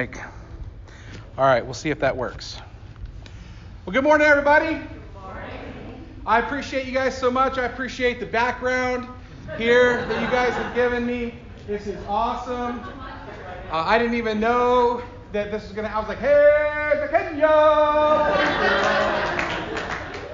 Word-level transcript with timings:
All 0.00 1.44
right, 1.44 1.62
we'll 1.62 1.74
see 1.74 1.90
if 1.90 2.00
that 2.00 2.16
works. 2.16 2.58
Well, 3.84 3.92
good 3.92 4.02
morning, 4.02 4.26
everybody. 4.26 4.76
Good 4.76 5.22
morning. 5.22 6.06
I 6.24 6.38
appreciate 6.38 6.86
you 6.86 6.92
guys 6.92 7.18
so 7.18 7.30
much. 7.30 7.58
I 7.58 7.66
appreciate 7.66 8.18
the 8.18 8.24
background 8.24 9.06
here 9.58 10.06
that 10.06 10.22
you 10.22 10.26
guys 10.28 10.54
have 10.54 10.74
given 10.74 11.04
me. 11.04 11.34
This 11.66 11.86
is 11.86 12.02
awesome. 12.08 12.80
Uh, 13.70 13.84
I 13.84 13.98
didn't 13.98 14.14
even 14.14 14.40
know 14.40 15.02
that 15.32 15.50
this 15.50 15.64
was 15.64 15.72
going 15.72 15.86
to, 15.86 15.94
I 15.94 15.98
was 15.98 16.08
like, 16.08 16.16
hey, 16.16 17.06
Kenya! 17.10 17.46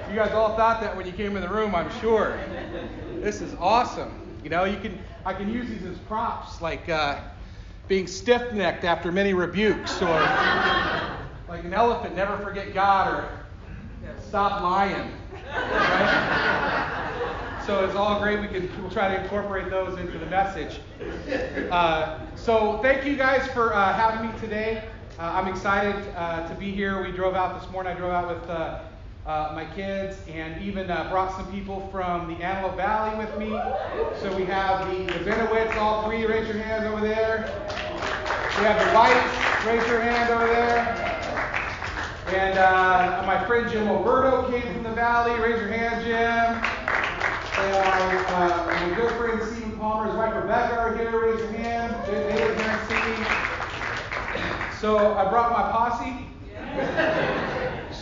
you 0.09 0.15
guys 0.15 0.31
all 0.31 0.55
thought 0.55 0.79
that 0.79 0.95
when 0.95 1.05
you 1.05 1.11
came 1.11 1.35
in 1.35 1.41
the 1.41 1.49
room, 1.49 1.75
I'm 1.75 1.91
sure. 1.99 2.39
This 3.19 3.41
is 3.41 3.53
awesome. 3.59 4.13
You 4.45 4.49
know, 4.49 4.63
you 4.63 4.77
can, 4.77 4.97
I 5.25 5.33
can 5.33 5.51
use 5.51 5.67
these 5.67 5.83
as 5.83 5.97
props, 5.97 6.61
like, 6.61 6.87
uh, 6.87 7.19
being 7.87 8.07
stiff 8.07 8.51
necked 8.53 8.83
after 8.83 9.11
many 9.11 9.33
rebukes, 9.33 10.01
or 10.01 10.19
like 11.47 11.63
an 11.63 11.73
elephant, 11.73 12.15
never 12.15 12.37
forget 12.39 12.73
God, 12.73 13.13
or 13.13 13.29
stop 14.21 14.61
lying. 14.61 15.11
Right? 15.45 17.03
So 17.65 17.83
it's 17.83 17.95
all 17.95 18.19
great. 18.21 18.39
We 18.39 18.47
can 18.47 18.69
we'll 18.81 18.91
try 18.91 19.13
to 19.13 19.21
incorporate 19.21 19.69
those 19.69 19.99
into 19.99 20.17
the 20.17 20.25
message. 20.27 20.79
Uh, 21.71 22.19
so 22.35 22.79
thank 22.81 23.05
you 23.05 23.17
guys 23.17 23.45
for 23.51 23.73
uh, 23.73 23.93
having 23.93 24.29
me 24.29 24.39
today. 24.39 24.87
Uh, 25.19 25.33
I'm 25.35 25.47
excited 25.47 25.95
uh, 26.15 26.47
to 26.47 26.55
be 26.55 26.71
here. 26.71 27.03
We 27.03 27.11
drove 27.11 27.35
out 27.35 27.59
this 27.59 27.69
morning. 27.71 27.93
I 27.93 27.97
drove 27.97 28.11
out 28.11 28.27
with 28.29 28.49
uh, 28.49 28.81
uh, 29.25 29.51
my 29.53 29.65
kids, 29.75 30.17
and 30.29 30.61
even 30.61 30.89
uh, 30.89 31.09
brought 31.09 31.35
some 31.35 31.51
people 31.51 31.89
from 31.91 32.33
the 32.33 32.41
Antelope 32.41 32.77
Valley 32.77 33.17
with 33.17 33.37
me. 33.37 33.49
So 34.21 34.33
we 34.37 34.45
have 34.45 34.87
the, 34.89 35.05
the 35.05 35.29
Benowitz, 35.29 35.75
all 35.75 36.07
three, 36.07 36.25
raise 36.25 36.47
your 36.47 36.57
hands 36.57 36.85
over 36.85 37.01
there. 37.01 37.67
We 38.57 38.63
have 38.63 38.79
the 38.79 38.91
Whites, 38.93 39.65
raise 39.65 39.87
your 39.87 40.01
hand 40.01 40.29
over 40.31 40.47
there. 40.47 40.95
And 42.35 42.57
uh, 42.57 43.23
my 43.25 43.45
friend 43.45 43.69
Jim 43.71 43.87
Alberto 43.87 44.49
came 44.51 44.73
from 44.73 44.83
the 44.83 44.91
Valley, 44.91 45.39
raise 45.39 45.59
your 45.61 45.69
hand, 45.69 46.03
Jim. 46.03 46.17
And 47.59 47.73
my, 47.73 48.45
uh, 48.45 48.89
my 48.89 48.95
good 48.95 49.11
friend 49.17 49.41
Stephen 49.43 49.77
Palmer, 49.77 50.07
his 50.07 50.15
wife 50.15 50.35
Rebecca 50.35 50.77
are 50.77 50.97
here, 50.97 51.19
raise 51.19 51.39
your 51.39 51.51
hand. 51.51 51.95
They 52.07 52.13
were 52.13 52.55
here 52.55 52.69
and 52.69 52.81
see 52.89 54.79
So 54.79 55.13
I 55.15 55.29
brought 55.29 55.51
my 55.51 55.71
posse. 55.71 56.25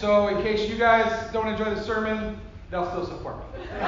So 0.02 0.28
in 0.28 0.44
case 0.44 0.70
you 0.70 0.78
guys 0.78 1.32
don't 1.32 1.48
enjoy 1.48 1.74
the 1.74 1.82
sermon, 1.82 2.40
they'll 2.70 2.88
still 2.90 3.06
support 3.08 3.38
me. 3.38 3.44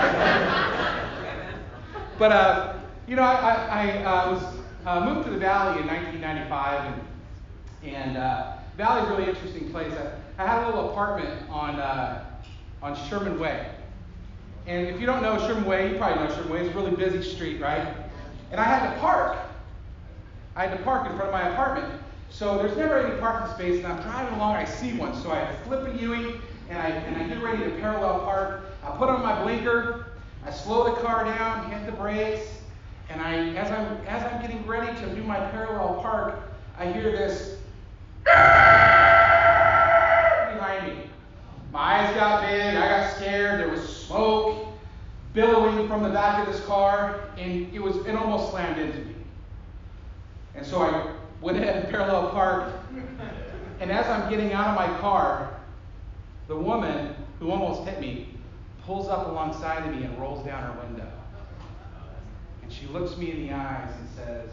but 2.18 2.32
uh, 2.32 2.74
you 3.08 3.16
know, 3.16 3.24
I, 3.24 3.36
I, 3.36 4.02
I 4.02 4.04
uh, 4.04 4.32
was 4.32 4.57
uh, 4.88 5.04
moved 5.04 5.26
to 5.26 5.32
the 5.32 5.38
Valley 5.38 5.82
in 5.82 5.88
1995, 5.88 6.94
and 6.94 7.94
and 7.94 8.18
uh, 8.18 8.54
Valley 8.78 9.02
is 9.02 9.10
a 9.10 9.12
really 9.12 9.30
interesting 9.30 9.70
place. 9.70 9.92
I, 9.94 10.44
I 10.44 10.48
had 10.48 10.64
a 10.64 10.66
little 10.68 10.92
apartment 10.92 11.30
on 11.50 11.76
uh, 11.76 12.24
on 12.82 12.96
Sherman 13.10 13.38
Way, 13.38 13.70
and 14.66 14.88
if 14.88 15.00
you 15.02 15.06
don't 15.06 15.22
know 15.22 15.38
Sherman 15.40 15.66
Way, 15.66 15.92
you 15.92 15.98
probably 15.98 16.24
know 16.24 16.34
Sherman 16.34 16.50
Way. 16.54 16.66
It's 16.66 16.74
a 16.74 16.78
really 16.78 16.96
busy 16.96 17.22
street, 17.22 17.60
right? 17.60 17.86
And 18.52 18.62
I 18.62 18.64
had 18.64 18.94
to 18.94 19.00
park. 19.02 19.38
I 20.56 20.68
had 20.68 20.78
to 20.78 20.84
park 20.86 21.10
in 21.10 21.18
front 21.18 21.28
of 21.28 21.34
my 21.34 21.50
apartment. 21.50 22.02
So 22.30 22.58
there's 22.58 22.78
never 22.78 22.98
any 22.98 23.20
parking 23.20 23.54
space, 23.56 23.84
and 23.84 23.92
I'm 23.92 24.02
driving 24.04 24.36
along, 24.36 24.56
I 24.56 24.66
see 24.66 24.94
one. 24.94 25.16
So 25.22 25.32
I 25.32 25.54
flip 25.66 25.86
a 25.86 25.98
U, 26.02 26.40
and 26.70 26.78
I, 26.78 26.90
and 26.90 27.18
I 27.18 27.28
get 27.28 27.44
ready 27.44 27.64
to 27.64 27.70
parallel 27.80 28.20
park. 28.20 28.62
I 28.84 28.92
put 28.98 29.10
on 29.10 29.22
my 29.22 29.44
blinker, 29.44 30.08
I 30.46 30.52
slow 30.52 30.86
the 30.86 31.02
car 31.02 31.26
down, 31.26 31.70
hit 31.72 31.86
the 31.86 31.92
brakes, 31.94 32.57
and 33.10 33.22
I, 33.22 33.50
as 33.56 33.72
I'm, 33.72 33.98
as 34.08 34.24
I'm 34.32 34.42
getting 34.42 34.66
ready 34.66 34.98
to 35.02 35.16
do 35.16 35.24
my 35.24 35.40
parallel 35.52 36.02
park, 36.02 36.42
I 36.78 36.92
hear 36.92 37.12
this 37.12 37.58
behind 40.54 40.88
me. 40.88 41.04
My 41.72 41.80
eyes 41.80 42.16
got 42.16 42.42
big, 42.42 42.76
I 42.76 42.88
got 42.88 43.16
scared, 43.16 43.60
there 43.60 43.70
was 43.70 43.82
smoke 43.82 44.68
billowing 45.34 45.88
from 45.88 46.04
the 46.04 46.10
back 46.10 46.48
of 46.48 46.54
this 46.54 46.66
car, 46.66 47.30
and 47.38 47.73
it 47.73 47.82
was 47.82 47.98
it 48.08 48.16
almost 48.16 48.50
slammed 48.52 48.80
into 48.80 48.98
me. 49.00 49.16
And 50.56 50.66
so 50.66 50.82
I 50.82 51.14
went 51.42 51.58
ahead 51.58 51.84
and 51.84 51.90
parallel 51.94 52.32
parked. 52.32 52.76
And 53.80 53.92
as 53.92 54.08
I'm 54.08 54.30
getting 54.30 54.54
out 54.54 54.70
of 54.70 54.76
my 54.76 55.00
car, 55.00 55.56
the 56.48 56.56
woman 56.56 57.14
who 57.40 57.52
almost 57.52 57.88
hit 57.88 58.02
me 58.02 58.30
pulls 58.84 59.08
up 59.08 59.28
alongside 59.28 59.88
of 59.88 59.96
me 59.96 60.04
and 60.06 60.17
rolls 60.17 60.44
down 60.44 60.64
her 60.64 60.82
window. 60.82 61.08
And 62.67 62.76
she 62.76 62.86
looks 62.88 63.16
me 63.16 63.32
in 63.32 63.48
the 63.48 63.54
eyes 63.54 63.89
and 63.98 64.10
says, 64.10 64.50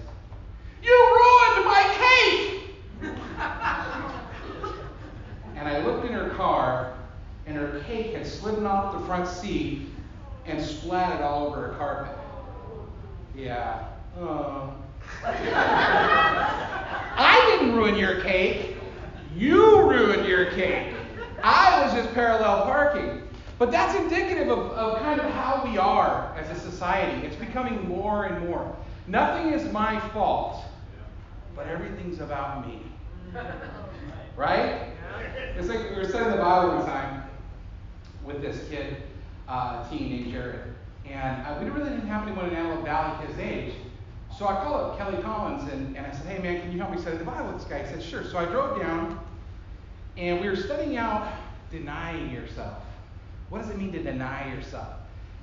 You 0.84 0.92
ruined 0.92 1.66
my 1.66 1.96
cake! 1.98 2.60
and 5.56 5.68
I 5.68 5.84
looked 5.84 6.06
in 6.06 6.12
her 6.12 6.30
car, 6.30 6.96
and 7.46 7.56
her 7.56 7.82
cake 7.88 8.14
had 8.14 8.24
slidden 8.24 8.66
off 8.66 8.96
the 8.96 9.04
front 9.04 9.26
seat 9.26 9.88
and 10.46 10.60
splatted 10.60 11.22
all 11.22 11.48
over 11.48 11.62
her 11.62 11.74
carpet. 11.76 12.16
Yeah. 13.34 13.88
Oh. 14.20 14.72
I 15.24 16.36
didn't 17.58 17.74
ruin 17.74 17.96
your 17.96 18.20
cake. 18.20 18.76
You 19.34 19.90
ruined 19.90 20.28
your 20.28 20.52
cake. 20.52 20.94
I 21.42 21.82
was 21.82 21.92
just 21.92 22.14
parallel 22.14 22.62
parking. 22.62 23.23
But 23.58 23.70
that's 23.70 23.94
indicative 23.96 24.48
of, 24.48 24.58
of 24.72 24.98
kind 25.00 25.20
of 25.20 25.30
how 25.30 25.62
we 25.64 25.78
are 25.78 26.34
as 26.36 26.50
a 26.56 26.60
society. 26.60 27.26
It's 27.26 27.36
becoming 27.36 27.88
more 27.88 28.24
and 28.24 28.48
more. 28.48 28.76
Nothing 29.06 29.52
is 29.52 29.70
my 29.72 30.00
fault, 30.10 30.64
but 31.54 31.66
everything's 31.66 32.20
about 32.20 32.66
me. 32.66 32.80
Right? 34.36 34.88
It's 35.56 35.68
like 35.68 35.90
we 35.90 35.94
were 35.94 36.08
studying 36.08 36.32
the 36.32 36.38
Bible 36.38 36.74
one 36.74 36.86
time 36.86 37.22
with 38.24 38.42
this 38.42 38.68
kid, 38.68 38.96
uh, 39.46 39.88
teen 39.88 40.10
named 40.10 40.34
And 41.08 41.46
uh, 41.46 41.56
we 41.62 41.70
really 41.70 41.90
didn't 41.90 42.08
have 42.08 42.26
anyone 42.26 42.48
in 42.48 42.56
Antelope 42.56 42.84
Valley 42.84 43.26
his 43.28 43.38
age. 43.38 43.74
So 44.36 44.48
I 44.48 44.54
called 44.64 44.80
up 44.80 44.98
Kelly 44.98 45.22
Collins 45.22 45.70
and, 45.72 45.96
and 45.96 46.04
I 46.04 46.10
said, 46.10 46.26
hey 46.26 46.42
man, 46.42 46.60
can 46.60 46.72
you 46.72 46.78
help 46.78 46.90
me 46.90 46.98
study 46.98 47.16
the 47.16 47.24
Bible 47.24 47.52
with 47.52 47.58
this 47.58 47.68
guy? 47.68 47.86
He 47.86 47.86
said, 47.86 48.02
sure. 48.02 48.24
So 48.24 48.38
I 48.38 48.46
drove 48.46 48.80
down 48.80 49.20
and 50.16 50.40
we 50.40 50.48
were 50.48 50.56
studying 50.56 50.96
out 50.96 51.32
denying 51.70 52.32
yourself. 52.32 52.83
What 53.54 53.62
does 53.62 53.70
it 53.70 53.78
mean 53.78 53.92
to 53.92 54.02
deny 54.02 54.52
yourself? 54.52 54.94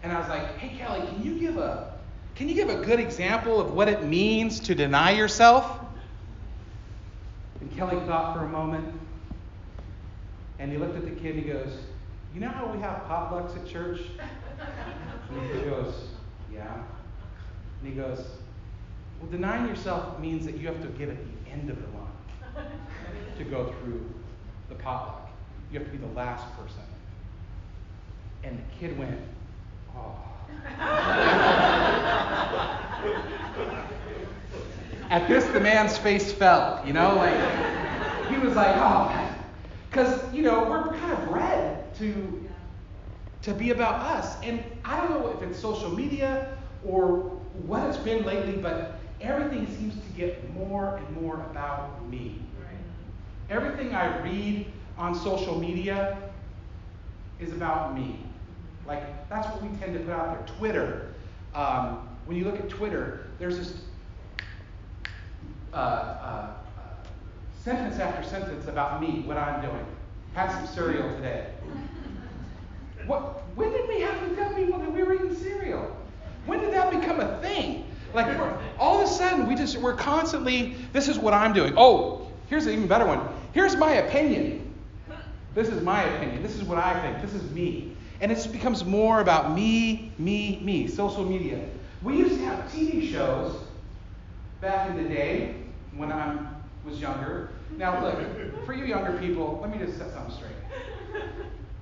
And 0.04 0.12
I 0.12 0.20
was 0.20 0.28
like, 0.28 0.58
hey 0.58 0.78
Kelly, 0.78 1.08
can 1.08 1.24
you 1.24 1.40
give 1.40 1.58
a 1.58 1.94
can 2.36 2.50
you 2.50 2.56
give 2.56 2.68
a 2.68 2.84
good 2.84 3.00
example 3.00 3.62
of 3.62 3.72
what 3.74 3.88
it 3.88 4.04
means 4.04 4.60
to 4.60 4.76
deny 4.76 5.12
yourself? 5.12 5.80
And 7.62 7.74
Kelly 7.74 7.96
thought 8.06 8.36
for 8.36 8.44
a 8.44 8.50
moment 8.50 8.94
and 10.60 10.70
he 10.74 10.78
looked 10.78 10.98
at 10.98 11.06
the 11.06 11.12
kid 11.12 11.38
and 11.38 11.46
he 11.46 11.50
goes, 11.54 11.72
You 12.34 12.42
know 12.42 12.50
how 12.50 12.68
we 12.68 12.82
have 12.82 13.02
potlucks 13.04 13.56
at 13.56 13.66
church? 13.66 14.02
And 15.30 15.56
he 15.56 15.70
goes, 15.70 15.94
Yeah. 16.52 16.84
And 17.80 17.94
he 17.94 17.96
goes, 17.96 18.20
well, 19.22 19.32
denying 19.32 19.70
yourself 19.70 20.20
means 20.20 20.46
that 20.48 20.58
you 20.58 20.68
have 20.68 20.82
to 20.82 20.90
get 20.90 21.08
at 21.08 21.16
the 21.16 21.50
end 21.50 21.70
of 21.70 21.78
the 21.78 21.88
line 21.98 22.68
to 23.38 23.44
go 23.46 23.74
through 23.80 24.04
the 24.68 24.76
potluck. 24.76 25.30
You 25.72 25.80
have 25.80 25.88
to 25.90 25.98
be 25.98 26.06
the 26.06 26.14
last 26.14 26.46
person. 26.58 26.82
And 28.44 28.58
the 28.58 28.64
kid 28.80 28.98
went, 28.98 29.18
oh. 29.96 30.16
At 35.10 35.28
this, 35.28 35.46
the 35.48 35.60
man's 35.60 35.98
face 35.98 36.32
fell, 36.32 36.82
you 36.86 36.94
know, 36.94 37.16
like, 37.16 37.36
he 38.30 38.38
was 38.38 38.56
like, 38.56 38.76
oh, 38.78 39.14
because, 39.90 40.22
you 40.34 40.42
know, 40.42 40.64
we're 40.64 40.88
kind 41.00 41.12
of 41.12 41.30
bred 41.30 41.94
to, 41.96 42.50
to 43.42 43.54
be 43.54 43.72
about 43.72 43.96
us. 44.00 44.38
And 44.42 44.64
I 44.86 44.98
don't 45.02 45.10
know 45.10 45.28
if 45.36 45.42
it's 45.42 45.60
social 45.60 45.90
media 45.94 46.58
or 46.86 47.18
what 47.68 47.86
it's 47.88 47.98
been 47.98 48.24
lately, 48.24 48.54
but 48.54 49.00
everything 49.20 49.68
seems 49.76 49.96
to 49.96 50.10
get 50.18 50.50
more 50.54 50.96
and 50.96 51.22
more 51.22 51.36
about 51.52 52.08
me. 52.10 52.40
Everything 53.50 53.94
I 53.94 54.22
read 54.24 54.66
on 54.98 55.14
social 55.14 55.60
media 55.60 56.18
is 57.42 57.52
about 57.52 57.94
me. 57.94 58.24
Like, 58.92 59.30
that's 59.30 59.48
what 59.48 59.62
we 59.62 59.70
tend 59.78 59.94
to 59.94 60.00
put 60.02 60.10
out 60.10 60.46
there. 60.46 60.58
Twitter. 60.58 61.14
Um, 61.56 62.10
when 62.26 62.36
you 62.36 62.44
look 62.44 62.60
at 62.60 62.68
Twitter, 62.68 63.28
there's 63.40 63.58
this 63.58 63.74
uh, 65.74 65.78
uh, 65.78 66.48
sentence 67.64 68.00
after 68.02 68.28
sentence 68.28 68.68
about 68.68 69.02
me, 69.02 69.22
what 69.22 69.38
I'm 69.38 69.62
doing. 69.62 69.86
Had 70.34 70.52
some 70.52 70.68
cereal 70.68 71.10
today. 71.16 71.48
What, 73.06 73.44
when 73.56 73.72
did 73.72 73.88
we 73.88 74.02
have 74.02 74.20
to 74.28 74.36
tell 74.36 74.54
people 74.56 74.80
that 74.80 74.92
we 74.92 75.04
were 75.04 75.14
eating 75.14 75.36
cereal? 75.36 75.96
When 76.46 76.60
did 76.60 76.74
that 76.74 76.92
become 76.92 77.22
a 77.22 77.40
thing? 77.40 77.86
Like 78.14 78.38
all 78.78 79.00
of 79.00 79.08
a 79.08 79.10
sudden 79.10 79.48
we 79.48 79.56
just 79.56 79.78
we're 79.78 79.96
constantly 79.96 80.76
this 80.92 81.08
is 81.08 81.18
what 81.18 81.34
I'm 81.34 81.54
doing. 81.54 81.74
Oh, 81.78 82.28
here's 82.50 82.66
an 82.66 82.74
even 82.74 82.88
better 82.88 83.06
one. 83.06 83.26
Here's 83.54 83.78
my 83.78 83.94
opinion. 83.94 84.74
This 85.56 85.70
is 85.70 85.82
my 85.82 86.04
opinion. 86.04 86.44
This 86.44 86.58
is 86.58 86.64
what 86.64 86.78
I 86.78 87.00
think. 87.02 87.22
This 87.22 87.42
is 87.42 87.50
me. 87.52 87.91
And 88.22 88.32
it 88.32 88.36
just 88.36 88.52
becomes 88.52 88.86
more 88.86 89.20
about 89.20 89.54
me, 89.54 90.12
me, 90.20 90.60
me. 90.62 90.88
Social 90.88 91.26
media. 91.26 91.60
We 92.04 92.18
used 92.18 92.38
to 92.38 92.46
have 92.46 92.72
TV 92.72 93.12
shows 93.12 93.60
back 94.62 94.90
in 94.92 95.02
the 95.02 95.10
day 95.10 95.56
when 95.96 96.12
I'm 96.12 96.48
was 96.86 97.00
younger. 97.00 97.50
Now, 97.78 98.04
look, 98.04 98.66
for 98.66 98.74
you 98.74 98.86
younger 98.86 99.18
people, 99.20 99.60
let 99.62 99.72
me 99.72 99.84
just 99.84 99.98
set 99.98 100.12
something 100.12 100.36
straight. 100.36 101.22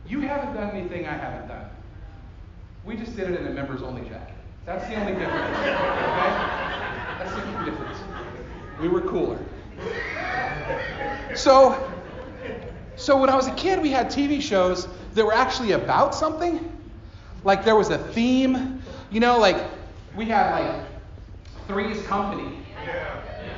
You 0.07 0.21
haven't 0.21 0.55
done 0.55 0.71
anything 0.71 1.05
I 1.05 1.13
haven't 1.13 1.47
done. 1.47 1.69
We 2.85 2.95
just 2.95 3.15
did 3.15 3.29
it 3.31 3.39
in 3.39 3.47
a 3.47 3.51
members 3.51 3.81
only 3.81 4.07
jacket. 4.09 4.35
That's 4.65 4.87
the 4.87 4.95
only 4.95 5.13
difference. 5.13 5.57
Okay? 5.57 5.75
That's 7.19 7.31
the 7.31 7.43
only 7.43 7.71
difference. 7.71 7.97
We 8.81 8.87
were 8.87 9.01
cooler. 9.01 9.39
So, 11.35 11.91
so 12.95 13.17
when 13.19 13.29
I 13.29 13.35
was 13.35 13.47
a 13.47 13.53
kid, 13.55 13.81
we 13.81 13.91
had 13.91 14.07
TV 14.07 14.41
shows 14.41 14.87
that 15.13 15.25
were 15.25 15.33
actually 15.33 15.71
about 15.71 16.15
something. 16.15 16.75
Like 17.43 17.63
there 17.63 17.75
was 17.75 17.89
a 17.89 17.97
theme. 17.97 18.81
You 19.11 19.19
know, 19.19 19.37
like 19.39 19.57
we 20.15 20.25
had 20.25 20.51
like 20.51 20.85
Three's 21.67 22.01
Company. 22.05 22.57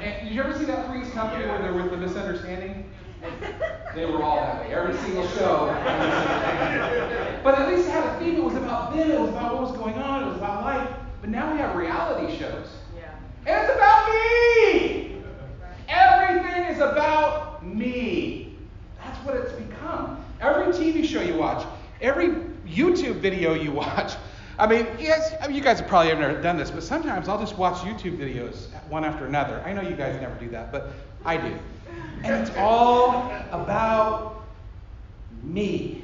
And 0.01 0.27
did 0.27 0.33
you 0.33 0.41
ever 0.41 0.57
see 0.57 0.65
that 0.65 0.87
Three's 0.87 1.09
Company 1.11 1.45
where 1.45 1.61
there 1.61 1.73
was 1.73 1.89
the 1.91 1.97
misunderstanding? 1.97 2.89
They 3.93 4.05
were 4.05 4.23
all 4.23 4.37
that 4.37 4.61
way. 4.61 4.73
Every 4.73 4.95
single 4.99 5.27
show. 5.27 5.67
but 7.43 7.59
at 7.59 7.67
least 7.67 7.89
it 7.89 7.91
had 7.91 8.05
a 8.05 8.19
theme. 8.19 8.37
It 8.37 8.43
was 8.43 8.55
about 8.55 8.95
them. 8.95 9.11
It 9.11 9.19
was 9.19 9.29
about 9.29 9.53
what 9.53 9.63
was 9.63 9.77
going 9.77 9.95
on. 9.95 10.23
It 10.23 10.27
was 10.27 10.37
about 10.37 10.63
life. 10.63 10.89
But 11.19 11.29
now 11.29 11.51
we 11.51 11.59
have 11.59 11.75
reality 11.75 12.37
shows. 12.37 12.67
Yeah. 12.95 13.11
And 13.45 13.63
it's 13.65 13.75
about 13.75 14.09
me. 14.09 15.17
Everything 15.89 16.63
is 16.73 16.79
about 16.79 17.65
me. 17.65 18.40
That's 19.11 19.25
what 19.25 19.35
it's 19.35 19.51
become. 19.51 20.23
Every 20.39 20.67
TV 20.67 21.05
show 21.05 21.21
you 21.21 21.35
watch, 21.35 21.65
every 21.99 22.29
YouTube 22.65 23.19
video 23.19 23.53
you 23.53 23.71
watch. 23.71 24.13
I 24.57 24.67
mean, 24.67 24.87
yes, 24.99 25.33
I 25.41 25.47
mean, 25.47 25.57
you 25.57 25.61
guys 25.61 25.79
have 25.79 25.89
probably 25.89 26.13
never 26.13 26.41
done 26.41 26.57
this, 26.57 26.71
but 26.71 26.81
sometimes 26.81 27.27
I'll 27.27 27.39
just 27.39 27.57
watch 27.57 27.77
YouTube 27.79 28.17
videos 28.17 28.67
one 28.89 29.03
after 29.03 29.25
another. 29.25 29.61
I 29.65 29.73
know 29.73 29.81
you 29.81 29.95
guys 29.95 30.19
never 30.21 30.35
do 30.35 30.49
that, 30.51 30.71
but 30.71 30.93
I 31.25 31.35
do. 31.37 31.53
And 32.23 32.35
it's 32.35 32.55
all 32.55 33.33
about 33.51 34.43
me. 35.43 36.03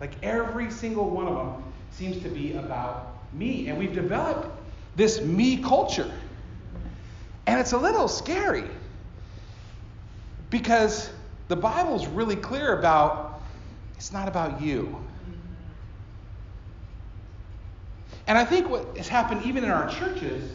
Like 0.00 0.12
every 0.22 0.70
single 0.72 1.08
one 1.08 1.28
of 1.28 1.36
them 1.36 1.62
seems 1.92 2.20
to 2.22 2.28
be 2.28 2.54
about 2.54 3.16
me. 3.32 3.68
And 3.68 3.78
we've 3.78 3.94
developed 3.94 4.48
this 4.96 5.20
me 5.20 5.62
culture. 5.62 6.10
And 7.46 7.60
it's 7.60 7.72
a 7.72 7.78
little 7.78 8.08
scary 8.08 8.64
because 10.48 11.10
the 11.50 11.56
Bible's 11.56 12.06
really 12.06 12.36
clear 12.36 12.78
about 12.78 13.42
it's 13.96 14.12
not 14.12 14.28
about 14.28 14.62
you. 14.62 14.96
And 18.28 18.38
I 18.38 18.44
think 18.44 18.70
what 18.70 18.96
has 18.96 19.08
happened 19.08 19.42
even 19.44 19.64
in 19.64 19.70
our 19.70 19.90
churches, 19.90 20.48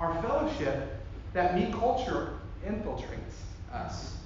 our 0.00 0.20
fellowship, 0.20 1.00
that 1.32 1.54
me 1.54 1.72
culture 1.78 2.30
infiltrates 2.66 3.36
us. 3.72 4.16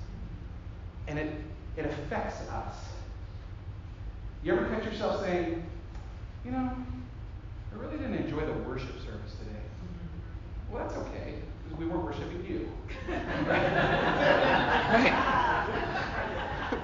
And 1.06 1.18
it, 1.18 1.34
it 1.76 1.84
affects 1.84 2.40
us. 2.48 2.74
You 4.42 4.54
ever 4.54 4.66
catch 4.70 4.86
yourself 4.86 5.20
saying, 5.20 5.62
you 6.46 6.50
know, 6.50 6.72
I 7.72 7.78
really 7.78 7.98
didn't 7.98 8.14
enjoy 8.14 8.40
the 8.40 8.54
worship 8.66 8.98
service 9.00 9.34
today. 9.38 9.60
Well, 10.70 10.82
that's 10.82 10.96
okay, 10.96 11.34
because 11.68 11.78
we 11.78 11.86
weren't 11.86 12.04
worshiping 12.04 12.44
you. 12.48 12.68
right? 13.08 13.88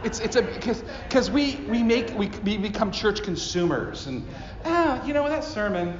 It's, 0.04 0.20
it's 0.20 0.36
a 0.36 0.42
because 0.42 1.30
we, 1.30 1.56
we 1.68 1.82
make 1.82 2.10
we, 2.16 2.28
we 2.44 2.58
become 2.58 2.90
church 2.90 3.22
consumers 3.22 4.06
and 4.06 4.26
ah 4.64 5.02
you 5.04 5.14
know 5.14 5.26
that 5.28 5.44
sermon. 5.44 5.98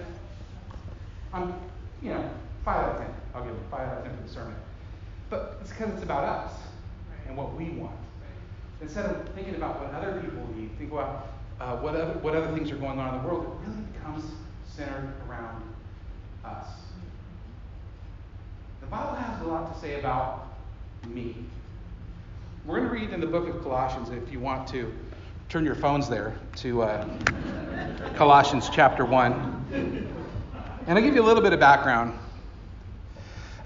I'm 1.32 1.54
you 2.02 2.10
know 2.10 2.30
five 2.64 2.84
out 2.84 2.90
of 2.96 2.98
ten. 2.98 3.14
I'll 3.34 3.44
give 3.44 3.54
it 3.54 3.60
five 3.70 3.88
out 3.88 3.98
of 3.98 4.04
ten 4.04 4.16
for 4.16 4.22
the 4.22 4.28
sermon. 4.28 4.54
But 5.30 5.58
it's 5.62 5.70
because 5.70 5.92
it's 5.94 6.02
about 6.02 6.24
us 6.24 6.52
and 7.26 7.36
what 7.36 7.54
we 7.54 7.70
want. 7.70 7.96
Instead 8.82 9.06
of 9.06 9.28
thinking 9.30 9.54
about 9.54 9.80
what 9.80 9.94
other 9.94 10.20
people 10.20 10.46
need 10.54 10.76
think 10.76 10.92
about 10.92 11.28
uh, 11.60 11.76
what 11.78 11.94
other 11.96 12.18
what 12.18 12.34
other 12.34 12.52
things 12.54 12.70
are 12.70 12.76
going 12.76 12.98
on 12.98 13.14
in 13.14 13.22
the 13.22 13.28
world 13.28 13.44
it 13.44 13.68
really 13.68 13.82
becomes 13.92 14.24
centered 14.66 15.14
around 15.28 15.62
us. 16.44 16.66
the 16.74 16.83
Bible 16.83 16.83
has 16.83 16.83
a 19.44 19.48
lot 19.48 19.74
to 19.74 19.80
say 19.80 19.98
about 20.00 20.46
me 21.06 21.36
we're 22.66 22.78
going 22.78 22.88
to 22.88 22.94
read 22.94 23.10
in 23.10 23.20
the 23.20 23.26
book 23.26 23.46
of 23.46 23.62
Colossians, 23.62 24.08
if 24.08 24.32
you 24.32 24.40
want 24.40 24.66
to 24.68 24.90
turn 25.50 25.66
your 25.66 25.74
phones 25.74 26.08
there 26.08 26.34
to 26.56 26.82
uh, 26.82 27.06
Colossians 28.16 28.70
chapter 28.72 29.04
1. 29.04 30.06
And 30.86 30.98
I'll 30.98 31.04
give 31.04 31.14
you 31.14 31.22
a 31.22 31.26
little 31.26 31.42
bit 31.42 31.52
of 31.52 31.60
background. 31.60 32.18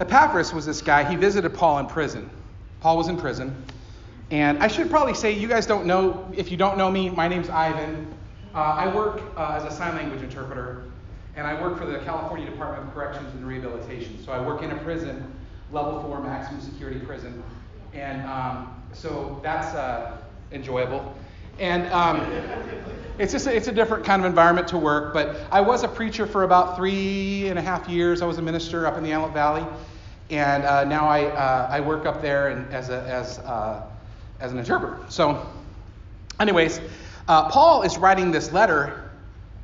Epaphras 0.01 0.53
was 0.53 0.65
this 0.65 0.81
guy, 0.81 1.09
he 1.09 1.15
visited 1.15 1.53
Paul 1.53 1.79
in 1.79 1.85
prison. 1.87 2.29
Paul 2.81 2.97
was 2.97 3.07
in 3.07 3.15
prison. 3.15 3.55
And 4.31 4.61
I 4.61 4.67
should 4.67 4.89
probably 4.89 5.13
say, 5.13 5.31
you 5.31 5.47
guys 5.47 5.65
don't 5.65 5.85
know, 5.85 6.29
if 6.35 6.51
you 6.51 6.57
don't 6.57 6.77
know 6.77 6.91
me, 6.91 7.09
my 7.09 7.29
name's 7.29 7.49
Ivan. 7.49 8.05
Uh, 8.53 8.57
I 8.57 8.93
work 8.93 9.21
uh, 9.37 9.61
as 9.61 9.63
a 9.63 9.71
sign 9.73 9.95
language 9.95 10.21
interpreter, 10.21 10.83
and 11.37 11.47
I 11.47 11.59
work 11.61 11.77
for 11.77 11.85
the 11.85 11.99
California 11.99 12.49
Department 12.49 12.85
of 12.85 12.93
Corrections 12.93 13.33
and 13.33 13.47
Rehabilitation. 13.47 14.21
So 14.25 14.33
I 14.33 14.45
work 14.45 14.61
in 14.61 14.71
a 14.71 14.77
prison, 14.79 15.38
level 15.71 16.01
four 16.01 16.21
maximum 16.21 16.61
security 16.61 16.99
prison. 16.99 17.43
And 17.93 18.25
um, 18.27 18.81
so 18.93 19.39
that's 19.43 19.73
uh, 19.75 20.17
enjoyable. 20.51 21.13
And 21.59 21.91
um, 21.91 22.21
it's 23.17 23.33
just 23.33 23.47
a, 23.47 23.55
it's 23.55 23.67
a 23.67 23.71
different 23.71 24.05
kind 24.05 24.21
of 24.21 24.25
environment 24.25 24.67
to 24.69 24.77
work. 24.77 25.13
But 25.13 25.35
I 25.51 25.61
was 25.61 25.83
a 25.83 25.87
preacher 25.87 26.25
for 26.25 26.43
about 26.43 26.77
three 26.77 27.49
and 27.49 27.59
a 27.59 27.61
half 27.61 27.89
years. 27.89 28.21
I 28.21 28.25
was 28.25 28.37
a 28.37 28.41
minister 28.41 28.87
up 28.87 28.97
in 28.97 29.03
the 29.03 29.11
Antelope 29.11 29.33
Valley, 29.33 29.65
and 30.29 30.63
uh, 30.63 30.85
now 30.85 31.07
I 31.07 31.25
uh, 31.25 31.67
I 31.69 31.81
work 31.81 32.05
up 32.05 32.21
there 32.21 32.49
and 32.49 32.73
as 32.73 32.89
a, 32.89 33.01
as 33.01 33.39
uh, 33.39 33.83
as 34.39 34.53
an 34.53 34.57
interpreter. 34.57 34.97
So, 35.09 35.45
anyways, 36.39 36.79
uh, 37.27 37.49
Paul 37.49 37.81
is 37.81 37.97
writing 37.97 38.31
this 38.31 38.53
letter 38.53 39.11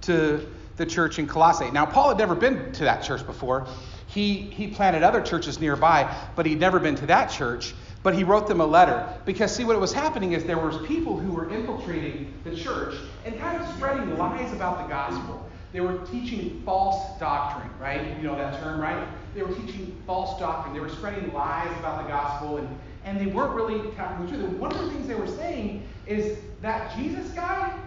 to 0.01 0.45
the 0.75 0.85
church 0.85 1.17
in 1.17 1.27
Colossae. 1.27 1.71
Now, 1.71 1.85
Paul 1.85 2.09
had 2.09 2.17
never 2.17 2.35
been 2.35 2.73
to 2.73 2.83
that 2.83 3.03
church 3.03 3.25
before. 3.25 3.67
He 4.15 4.33
he 4.33 4.67
planted 4.67 5.03
other 5.03 5.21
churches 5.21 5.59
nearby, 5.59 6.11
but 6.35 6.47
he'd 6.47 6.59
never 6.59 6.79
been 6.79 6.95
to 6.95 7.05
that 7.05 7.27
church. 7.27 7.75
But 8.01 8.15
he 8.15 8.23
wrote 8.23 8.47
them 8.47 8.61
a 8.61 8.65
letter. 8.65 9.07
Because 9.25 9.55
see 9.55 9.63
what 9.63 9.79
was 9.79 9.93
happening 9.93 10.33
is 10.33 10.43
there 10.43 10.57
was 10.57 10.77
people 10.87 11.17
who 11.17 11.31
were 11.31 11.49
infiltrating 11.49 12.33
the 12.43 12.55
church 12.55 12.95
and 13.25 13.37
kind 13.39 13.61
of 13.61 13.67
spreading 13.75 14.17
lies 14.17 14.51
about 14.53 14.83
the 14.83 14.87
gospel. 14.87 15.47
They 15.73 15.81
were 15.81 15.97
teaching 16.11 16.61
false 16.65 17.19
doctrine 17.19 17.69
right? 17.79 18.17
You 18.17 18.23
know 18.23 18.35
that 18.35 18.59
term 18.61 18.79
right? 18.79 19.07
They 19.35 19.43
were 19.43 19.53
teaching 19.53 20.01
false 20.07 20.39
doctrine. 20.39 20.73
They 20.73 20.79
were 20.79 20.89
spreading 20.89 21.31
lies 21.33 21.77
about 21.79 22.03
the 22.03 22.09
gospel 22.09 22.57
and 22.57 22.79
and 23.03 23.19
they 23.19 23.27
weren't 23.27 23.53
really 23.53 23.91
telling 23.91 24.25
the 24.25 24.31
truth. 24.31 24.45
And 24.45 24.59
one 24.59 24.71
of 24.71 24.79
the 24.81 24.89
things 24.89 25.07
they 25.07 25.15
were 25.15 25.27
saying 25.27 25.87
is 26.07 26.39
that 26.61 26.95
jesus 26.97 27.29
guy 27.31 27.77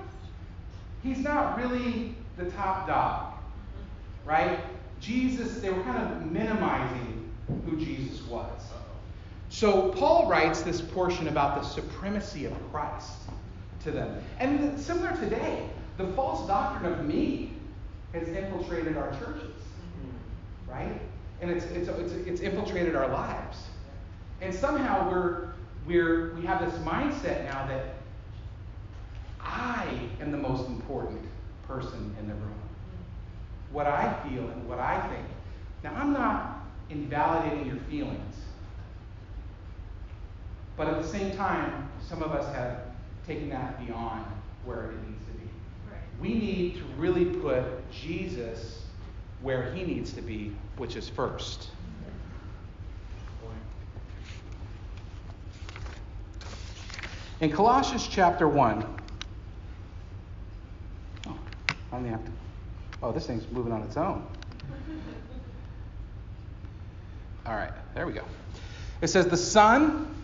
he's 1.03 1.19
not 1.19 1.59
really 1.59 2.15
the 2.37 2.51
top 2.53 2.87
dog 2.87 3.35
right 4.25 4.61
jesus 5.01 5.61
they 5.61 5.71
were 5.71 5.83
kind 5.83 6.03
of 6.03 6.31
minimizing 6.31 7.31
who 7.65 7.77
jesus 7.77 8.23
was 8.27 8.59
so 9.51 9.89
Paul 9.93 10.29
writes 10.29 10.63
this 10.63 10.81
portion 10.81 11.29
about 11.29 11.61
the 11.61 11.67
supremacy 11.67 12.45
of 12.45 12.53
Christ 12.71 13.13
to 13.85 13.91
them. 13.91 14.23
And 14.39 14.79
similar 14.79 15.17
today, 15.17 15.69
the 15.97 16.07
false 16.09 16.47
doctrine 16.47 16.93
of 16.93 17.05
me 17.05 17.53
has 18.13 18.29
infiltrated 18.29 18.97
our 18.97 19.11
churches, 19.13 19.55
mm-hmm. 19.55 20.71
right? 20.71 21.01
And 21.41 21.51
it's, 21.51 21.65
it's, 21.67 21.89
it's, 21.89 22.13
it's 22.13 22.41
infiltrated 22.41 22.95
our 22.95 23.09
lives. 23.09 23.59
And 24.41 24.55
somehow 24.55 25.11
we're, 25.11 25.49
we're, 25.87 26.35
we 26.35 26.45
have 26.47 26.61
this 26.61 26.79
mindset 26.83 27.45
now 27.45 27.67
that 27.67 27.95
I 29.41 29.87
am 30.21 30.31
the 30.31 30.39
most 30.39 30.69
important 30.69 31.23
person 31.67 32.15
in 32.21 32.29
the 32.29 32.35
room. 32.35 32.68
What 33.73 33.87
I 33.87 34.13
feel 34.25 34.49
and 34.49 34.69
what 34.69 34.79
I 34.79 35.07
think. 35.09 35.27
Now, 35.85 35.95
I'm 35.97 36.13
not 36.13 36.67
invalidating 36.91 37.67
your 37.67 37.79
feelings. 37.91 38.35
But 40.77 40.89
at 40.89 41.03
the 41.03 41.09
same 41.09 41.37
time, 41.37 41.91
some 42.01 42.23
of 42.23 42.33
us 42.33 42.53
have 42.55 42.81
taken 43.27 43.49
that 43.51 43.85
beyond 43.85 44.25
where 44.65 44.93
it 44.93 45.07
needs 45.07 45.25
to 45.27 45.33
be. 45.33 45.49
Right. 45.91 46.01
We 46.21 46.35
need 46.35 46.77
to 46.77 46.85
really 46.97 47.27
put 47.27 47.65
Jesus 47.91 48.83
where 49.43 49.73
he 49.73 49.85
needs 49.85 50.13
to 50.13 50.23
be, 50.23 50.57
which 50.77 50.97
is 50.97 51.09
first. 51.09 51.69
In 57.41 57.53
Colossians 57.53 58.09
chapter 58.09 58.49
1, 58.49 58.85
oh, 61.29 61.39
finally 61.89 62.11
have 62.11 62.25
to, 62.25 62.33
oh, 63.03 63.13
this 63.13 63.27
thing's 63.27 63.51
moving 63.51 63.73
on 63.73 63.83
its 63.83 63.97
own. 63.97 64.27
All 67.47 67.55
right, 67.55 67.73
there 67.95 68.07
we 68.07 68.13
go. 68.13 68.25
It 69.01 69.09
says, 69.09 69.27
The 69.27 69.37
Son 69.37 70.15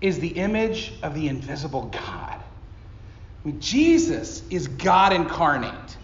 is 0.00 0.20
the 0.20 0.28
image 0.28 0.92
of 1.02 1.14
the 1.14 1.28
invisible 1.28 1.86
God. 1.86 2.40
I 3.46 3.48
mean, 3.48 3.60
Jesus 3.60 4.42
is 4.50 4.68
God 4.68 5.12
incarnate, 5.12 5.96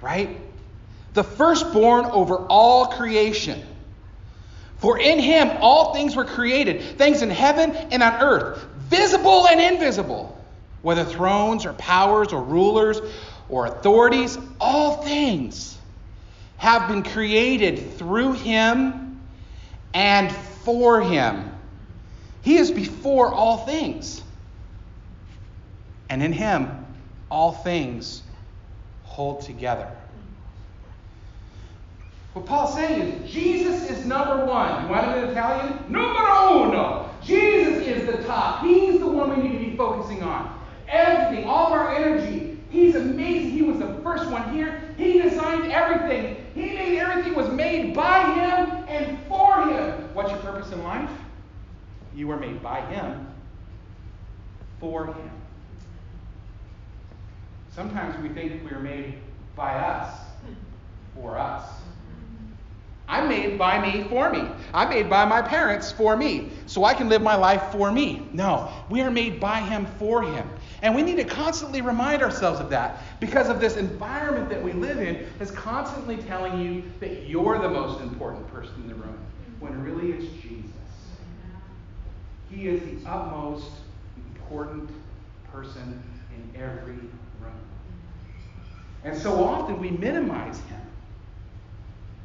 right? 0.00 0.38
The 1.14 1.24
firstborn 1.24 2.06
over 2.06 2.36
all 2.36 2.86
creation. 2.86 3.62
For 4.78 4.98
in 4.98 5.18
him 5.18 5.50
all 5.60 5.92
things 5.92 6.16
were 6.16 6.24
created, 6.24 6.96
things 6.96 7.22
in 7.22 7.30
heaven 7.30 7.72
and 7.72 8.02
on 8.02 8.22
earth, 8.22 8.64
visible 8.78 9.46
and 9.46 9.60
invisible, 9.60 10.42
whether 10.82 11.04
thrones 11.04 11.66
or 11.66 11.74
powers 11.74 12.32
or 12.32 12.42
rulers 12.42 13.00
or 13.50 13.66
authorities, 13.66 14.38
all 14.60 15.02
things 15.02 15.76
have 16.56 16.88
been 16.88 17.02
created 17.02 17.96
through 17.98 18.32
him 18.32 19.20
and 19.94 20.30
for 20.30 21.00
him. 21.00 21.50
He 22.42 22.56
is 22.56 22.70
before 22.70 23.32
all 23.32 23.58
things. 23.58 24.22
And 26.08 26.22
in 26.22 26.32
him 26.32 26.86
all 27.30 27.52
things 27.52 28.22
hold 29.04 29.42
together. 29.42 29.88
What 32.32 32.46
Paul's 32.46 32.74
saying 32.74 33.02
is 33.02 33.30
Jesus 33.30 33.90
is 33.90 34.06
number 34.06 34.44
one. 34.44 34.84
You 34.84 34.90
want 34.90 35.16
it 35.16 35.24
in 35.24 35.30
Italian? 35.30 35.84
Numero 35.88 36.64
uno. 36.64 37.10
Jesus 37.22 37.86
is 37.86 38.06
the 38.06 38.22
top. 38.24 38.64
He's 38.64 39.00
the 39.00 39.06
one 39.06 39.30
we 39.36 39.48
need 39.48 39.58
to 39.58 39.70
be 39.70 39.76
focusing 39.76 40.22
on. 40.22 40.58
Everything, 40.88 41.46
all 41.46 41.66
of 41.66 41.72
our 41.72 41.94
energy. 41.94 42.39
He's 42.70 42.94
amazing. 42.94 43.50
He 43.50 43.62
was 43.62 43.78
the 43.78 43.94
first 44.02 44.30
one 44.30 44.52
here. 44.52 44.80
He 44.96 45.20
designed 45.20 45.70
everything. 45.72 46.36
He 46.54 46.72
made 46.72 46.98
everything 46.98 47.34
was 47.34 47.50
made 47.50 47.94
by 47.94 48.32
him 48.32 48.84
and 48.88 49.18
for 49.26 49.68
him. 49.68 50.14
What's 50.14 50.30
your 50.30 50.40
purpose 50.40 50.70
in 50.72 50.82
life? 50.84 51.10
You 52.14 52.28
were 52.28 52.38
made 52.38 52.62
by 52.62 52.80
him 52.82 53.26
for 54.78 55.06
him. 55.06 55.30
Sometimes 57.74 58.20
we 58.22 58.28
think 58.28 58.64
we 58.64 58.70
are 58.70 58.80
made 58.80 59.14
by 59.56 59.74
us 59.74 60.20
for 61.14 61.38
us. 61.38 61.64
I'm 63.08 63.28
made 63.28 63.58
by 63.58 63.80
me 63.80 64.04
for 64.04 64.30
me. 64.30 64.46
I'm 64.72 64.88
made 64.88 65.10
by 65.10 65.24
my 65.24 65.42
parents 65.42 65.90
for 65.90 66.16
me, 66.16 66.50
so 66.66 66.84
I 66.84 66.94
can 66.94 67.08
live 67.08 67.22
my 67.22 67.34
life 67.34 67.72
for 67.72 67.90
me. 67.90 68.28
No, 68.32 68.72
we 68.88 69.00
are 69.00 69.10
made 69.10 69.40
by 69.40 69.60
Him 69.60 69.86
for 69.98 70.22
Him. 70.22 70.48
And 70.82 70.94
we 70.94 71.02
need 71.02 71.16
to 71.16 71.24
constantly 71.24 71.82
remind 71.82 72.22
ourselves 72.22 72.60
of 72.60 72.70
that 72.70 73.02
because 73.20 73.48
of 73.48 73.60
this 73.60 73.76
environment 73.76 74.48
that 74.48 74.62
we 74.62 74.72
live 74.72 74.98
in 74.98 75.26
is 75.38 75.50
constantly 75.50 76.16
telling 76.16 76.60
you 76.60 76.82
that 77.00 77.28
you're 77.28 77.58
the 77.58 77.68
most 77.68 78.00
important 78.00 78.50
person 78.52 78.74
in 78.76 78.88
the 78.88 78.94
room, 78.94 79.18
when 79.58 79.82
really 79.82 80.12
it's 80.12 80.32
Jesus. 80.42 80.70
He 82.50 82.68
is 82.68 82.80
the 82.80 83.08
utmost 83.08 83.70
important 84.16 84.90
person 85.52 86.02
in 86.34 86.60
every 86.60 86.94
room. 87.40 87.60
And 89.04 89.16
so 89.16 89.44
often 89.44 89.78
we 89.78 89.90
minimize 89.90 90.58
Him. 90.60 90.80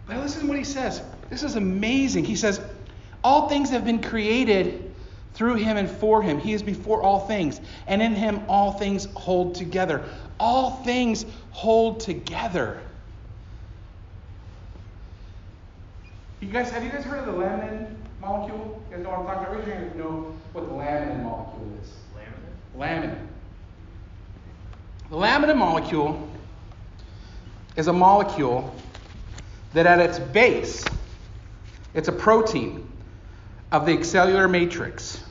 But 0.08 0.18
listen 0.18 0.42
to 0.42 0.48
what 0.48 0.58
he 0.58 0.64
says. 0.64 1.02
This 1.30 1.44
is 1.44 1.56
amazing. 1.56 2.26
He 2.26 2.36
says, 2.36 2.62
All 3.24 3.50
things 3.50 3.70
have 3.72 3.84
been 3.84 4.02
created 4.02 4.85
through 5.36 5.56
him 5.56 5.78
and 5.78 5.90
for 5.90 6.22
him. 6.22 6.40
He 6.40 6.54
is 6.54 6.64
before 6.64 7.02
all 7.04 7.28
things, 7.28 7.62
and 7.88 8.02
in 8.02 8.16
him 8.16 8.42
all 8.48 8.72
things 8.72 9.06
hold 9.14 9.56
together. 9.56 10.04
All 10.40 10.72
things 10.84 11.26
hold 11.52 12.00
together. 12.00 12.82
You 16.42 16.50
guys, 16.50 16.70
have 16.72 16.84
you 16.84 16.90
guys 16.90 17.04
heard 17.04 17.20
of 17.20 17.26
the 17.26 17.32
laminin 17.32 17.96
molecule? 18.22 18.82
You 18.90 18.96
guys 18.96 19.04
know 19.04 19.12
what 19.12 19.20
I'm 19.20 19.26
talking 19.26 19.44
about? 19.44 19.58
Raise 19.58 19.68
your 19.68 19.76
hand 19.76 19.88
if 19.88 19.96
you 19.96 20.04
know 20.04 20.36
what 20.54 20.66
the 20.68 20.74
laminin 20.74 21.24
molecule 21.24 21.78
is. 21.82 21.92
Laminin. 22.78 23.12
Laminin. 23.12 23.28
The 25.10 25.16
laminin 25.16 25.58
molecule 25.58 26.30
is 27.76 27.88
a 27.88 27.94
molecule 27.94 28.74
that 29.74 29.86
at 29.86 30.00
its 30.00 30.20
base, 30.20 30.86
it's 31.94 32.08
a 32.08 32.14
protein 32.14 32.90
of 33.72 33.86
the 33.86 34.04
cellular 34.04 34.48
matrix. 34.48 35.22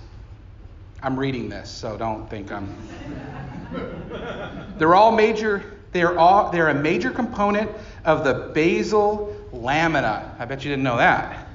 I'm 1.04 1.18
reading 1.18 1.50
this, 1.50 1.70
so 1.70 1.99
don't 1.99 2.28
think 2.30 2.50
I'm. 2.50 2.75
they're 4.78 4.94
all 4.94 5.12
major. 5.12 5.75
They're 5.92 6.18
all. 6.18 6.50
They're 6.50 6.70
a 6.70 6.75
major 6.75 7.11
component 7.11 7.70
of 8.04 8.25
the 8.25 8.50
basal 8.54 9.37
lamina. 9.52 10.34
I 10.38 10.46
bet 10.46 10.64
you 10.64 10.70
didn't 10.70 10.82
know 10.82 10.96
that. 10.96 11.46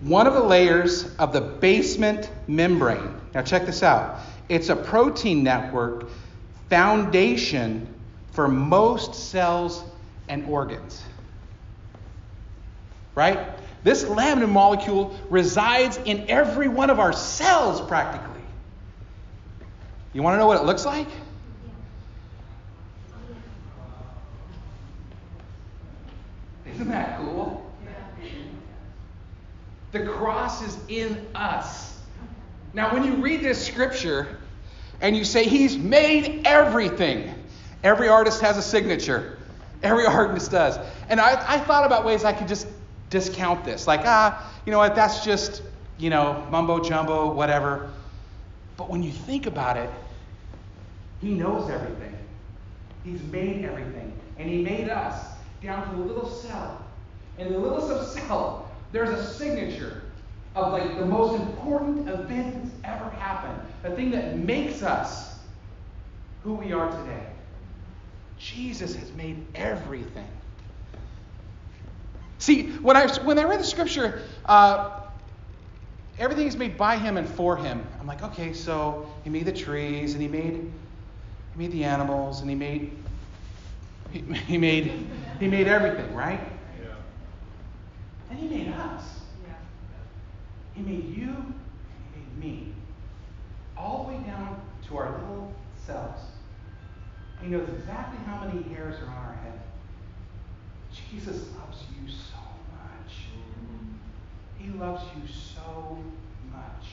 One 0.00 0.26
of 0.26 0.34
the 0.34 0.42
layers 0.42 1.14
of 1.16 1.32
the 1.32 1.40
basement 1.40 2.30
membrane. 2.48 3.14
Now 3.32 3.42
check 3.42 3.64
this 3.64 3.82
out. 3.82 4.18
It's 4.48 4.68
a 4.68 4.76
protein 4.76 5.42
network 5.44 6.08
foundation 6.68 7.86
for 8.32 8.48
most 8.48 9.14
cells 9.14 9.84
and 10.28 10.44
organs 10.46 11.04
right? 13.18 13.48
This 13.82 14.04
laminin 14.04 14.48
molecule 14.48 15.18
resides 15.28 15.98
in 16.04 16.30
every 16.30 16.68
one 16.68 16.88
of 16.88 17.00
our 17.00 17.12
cells 17.12 17.80
practically. 17.80 18.37
You 20.18 20.24
want 20.24 20.34
to 20.34 20.38
know 20.38 20.48
what 20.48 20.60
it 20.60 20.64
looks 20.64 20.84
like? 20.84 21.06
Isn't 26.74 26.88
that 26.88 27.18
cool? 27.18 27.64
The 29.92 30.00
cross 30.06 30.60
is 30.60 30.76
in 30.88 31.24
us. 31.36 32.00
Now, 32.72 32.92
when 32.92 33.04
you 33.04 33.14
read 33.22 33.42
this 33.42 33.64
scripture 33.64 34.38
and 35.00 35.16
you 35.16 35.24
say, 35.24 35.44
He's 35.44 35.78
made 35.78 36.42
everything, 36.44 37.32
every 37.84 38.08
artist 38.08 38.40
has 38.40 38.56
a 38.56 38.62
signature. 38.62 39.38
Every 39.84 40.04
artist 40.08 40.50
does. 40.50 40.80
And 41.08 41.20
I, 41.20 41.40
I 41.46 41.60
thought 41.60 41.86
about 41.86 42.04
ways 42.04 42.24
I 42.24 42.32
could 42.32 42.48
just 42.48 42.66
discount 43.08 43.64
this. 43.64 43.86
Like, 43.86 44.00
ah, 44.02 44.52
you 44.66 44.72
know 44.72 44.78
what, 44.78 44.96
that's 44.96 45.24
just, 45.24 45.62
you 45.96 46.10
know, 46.10 46.44
mumbo 46.50 46.82
jumbo, 46.82 47.32
whatever. 47.32 47.92
But 48.76 48.90
when 48.90 49.04
you 49.04 49.12
think 49.12 49.46
about 49.46 49.76
it, 49.76 49.88
He 51.20 51.34
knows 51.34 51.70
everything. 51.70 52.16
He's 53.04 53.22
made 53.24 53.64
everything. 53.64 54.12
And 54.38 54.48
He 54.48 54.62
made 54.62 54.88
us 54.88 55.34
down 55.62 55.88
to 55.90 55.96
the 55.96 56.02
little 56.02 56.28
cell. 56.28 56.84
In 57.38 57.52
the 57.52 57.58
little 57.58 58.04
cell, 58.04 58.70
there's 58.92 59.10
a 59.10 59.32
signature 59.34 60.02
of 60.54 60.72
like 60.72 60.98
the 60.98 61.06
most 61.06 61.40
important 61.40 62.08
event 62.08 62.62
that's 62.62 62.74
ever 62.84 63.10
happened. 63.10 63.60
The 63.82 63.90
thing 63.90 64.10
that 64.10 64.38
makes 64.38 64.82
us 64.82 65.38
who 66.42 66.54
we 66.54 66.72
are 66.72 66.90
today. 66.90 67.26
Jesus 68.38 68.94
has 68.94 69.12
made 69.12 69.44
everything. 69.54 70.26
See, 72.38 72.70
when 72.78 72.96
I, 72.96 73.08
when 73.24 73.38
I 73.38 73.44
read 73.44 73.58
the 73.58 73.64
scripture, 73.64 74.22
uh, 74.44 75.00
everything 76.18 76.46
is 76.46 76.56
made 76.56 76.76
by 76.76 76.96
him 76.96 77.16
and 77.16 77.28
for 77.28 77.56
him. 77.56 77.84
I'm 78.00 78.06
like, 78.06 78.22
okay, 78.22 78.52
so 78.52 79.10
he 79.24 79.30
made 79.30 79.44
the 79.44 79.52
trees 79.52 80.14
and 80.14 80.22
he 80.22 80.28
made, 80.28 80.72
made 81.58 81.72
the 81.72 81.84
animals 81.84 82.40
and 82.40 82.48
he 82.48 82.54
made, 82.54 82.96
he, 84.12 84.20
he 84.20 84.56
made, 84.56 85.06
he 85.40 85.48
made 85.48 85.66
everything, 85.66 86.14
right? 86.14 86.40
Yeah. 86.80 86.94
And 88.30 88.38
he 88.38 88.48
made 88.48 88.68
us. 88.68 89.02
Yeah. 89.46 89.54
He 90.74 90.82
made 90.82 91.16
you 91.16 91.34
he 92.14 92.20
made 92.20 92.38
me. 92.38 92.72
All 93.76 94.04
the 94.04 94.14
way 94.14 94.22
down 94.24 94.60
to 94.86 94.96
our 94.96 95.10
little 95.10 95.52
selves. 95.84 96.22
He 97.42 97.48
knows 97.48 97.68
exactly 97.68 98.18
how 98.24 98.44
many 98.44 98.62
hairs 98.74 98.96
are 99.00 99.10
on 99.10 99.16
our 99.16 99.38
head. 99.42 99.60
Jesus 101.10 101.48
loves 101.56 101.82
you 101.94 102.08
so 102.08 102.38
much. 102.72 103.14
he 104.58 104.70
loves 104.70 105.02
you 105.16 105.22
so 105.28 105.98
much. 106.52 106.86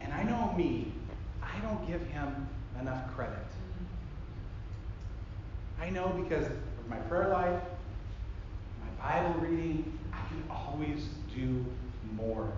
And 0.00 0.12
I 0.12 0.22
know 0.22 0.54
me, 0.56 0.92
I 1.58 1.60
don't 1.66 1.86
give 1.88 2.06
him 2.08 2.48
enough 2.80 3.12
credit. 3.14 3.34
I 5.80 5.90
know 5.90 6.08
because 6.08 6.46
of 6.46 6.88
my 6.88 6.96
prayer 6.96 7.28
life, 7.28 7.62
my 8.80 9.22
Bible 9.22 9.40
reading, 9.40 9.98
I 10.12 10.18
can 10.28 10.42
always 10.50 11.08
do 11.34 11.64
more. 12.16 12.52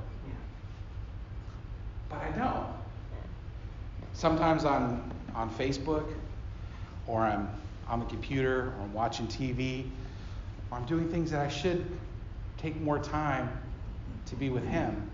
But 2.11 2.19
I 2.19 2.31
don't. 2.33 2.67
Sometimes 4.13 4.65
on, 4.65 5.11
on 5.35 5.49
Facebook, 5.55 6.13
or 7.07 7.21
I'm 7.21 7.49
on 7.89 8.01
the 8.01 8.07
computer, 8.07 8.75
or 8.77 8.83
I'm 8.83 8.93
watching 8.93 9.27
TV, 9.29 9.89
or 10.71 10.79
I'm 10.79 10.85
doing 10.87 11.09
things 11.09 11.31
that 11.31 11.41
I 11.41 11.49
should 11.49 11.87
take 12.59 12.79
more 12.81 12.99
time 12.99 13.49
to 14.27 14.37
be 14.37 14.51
with 14.51 14.65
Him 14.65 15.09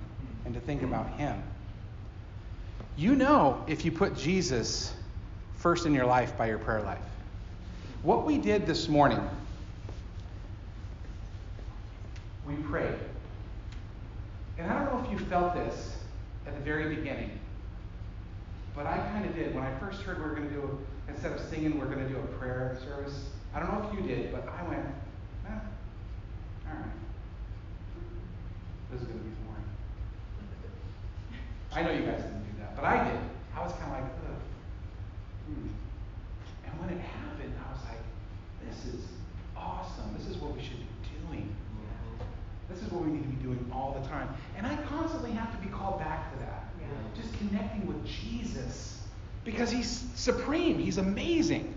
and 0.44 0.54
to 0.54 0.60
think 0.60 0.82
about 0.82 1.08
Him. 1.10 1.42
You 2.96 3.14
know 3.14 3.62
if 3.66 3.84
you 3.84 3.92
put 3.92 4.16
Jesus 4.16 4.94
first 5.58 5.84
in 5.84 5.92
your 5.92 6.06
life 6.06 6.36
by 6.38 6.46
your 6.48 6.58
prayer 6.58 6.80
life. 6.80 6.98
What 8.02 8.24
we 8.24 8.38
did 8.38 8.66
this 8.66 8.88
morning, 8.88 9.20
we 12.46 12.54
prayed. 12.54 12.94
And 14.58 14.72
I 14.72 14.82
don't 14.82 14.94
know 14.94 15.04
if 15.04 15.10
you 15.10 15.18
felt 15.26 15.54
this 15.54 15.96
at 16.46 16.54
the 16.54 16.60
very 16.60 16.94
beginning, 16.94 17.38
but 18.74 18.86
I 18.86 18.96
kind 18.96 19.26
of 19.26 19.34
did. 19.34 19.54
When 19.54 19.64
I 19.64 19.78
first 19.78 20.00
heard 20.02 20.18
we 20.18 20.24
were 20.30 20.34
going 20.34 20.48
to 20.48 20.54
do, 20.54 20.78
instead 21.08 21.32
of 21.32 21.40
singing, 21.40 21.78
we're 21.78 21.86
going 21.86 22.06
to 22.06 22.08
do 22.08 22.16
a 22.16 22.26
prayer 22.38 22.78
service. 22.82 23.26
I 23.54 23.60
don't 23.60 23.72
know 23.72 23.90
if 23.90 23.94
you 23.98 24.06
did, 24.06 24.32
but 24.32 24.48
I 24.48 24.66
went, 24.68 24.86
all 25.46 25.52
this 28.90 29.02
is 29.02 29.06
going 29.06 29.18
to 29.18 29.24
be 29.24 29.30
boring. 29.44 29.64
I 31.72 31.82
know 31.82 31.90
you 31.90 32.06
guys 32.06 32.22
didn't 32.22 32.45
but 32.76 32.84
I 32.84 33.10
did. 33.10 33.20
I 33.56 33.62
was 33.62 33.72
kind 33.72 33.84
of 33.84 33.90
like, 33.92 34.04
ugh. 34.04 34.36
Hmm. 35.48 35.68
And 36.66 36.80
when 36.80 36.90
it 36.90 37.00
happened, 37.00 37.54
I 37.66 37.72
was 37.72 37.82
like, 37.84 38.02
this 38.68 38.94
is 38.94 39.00
awesome. 39.56 40.14
This 40.16 40.28
is 40.28 40.36
what 40.36 40.54
we 40.54 40.62
should 40.62 40.78
be 40.78 40.86
doing. 41.26 41.56
This 42.68 42.82
is 42.82 42.90
what 42.90 43.04
we 43.04 43.12
need 43.12 43.22
to 43.22 43.28
be 43.28 43.42
doing 43.42 43.70
all 43.72 43.98
the 44.00 44.06
time. 44.08 44.28
And 44.56 44.66
I 44.66 44.76
constantly 44.88 45.30
have 45.32 45.50
to 45.52 45.66
be 45.66 45.72
called 45.72 45.98
back 45.98 46.32
to 46.32 46.38
that. 46.40 46.64
Yeah. 46.80 47.22
Just 47.22 47.32
connecting 47.38 47.86
with 47.86 48.04
Jesus. 48.04 49.00
Because 49.44 49.70
he's 49.70 50.04
supreme, 50.16 50.78
he's 50.78 50.98
amazing. 50.98 51.72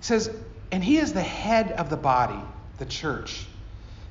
It 0.00 0.04
says, 0.04 0.30
and 0.70 0.84
he 0.84 0.98
is 0.98 1.14
the 1.14 1.22
head 1.22 1.72
of 1.72 1.88
the 1.90 1.96
body, 1.96 2.38
the 2.78 2.84
church. 2.84 3.46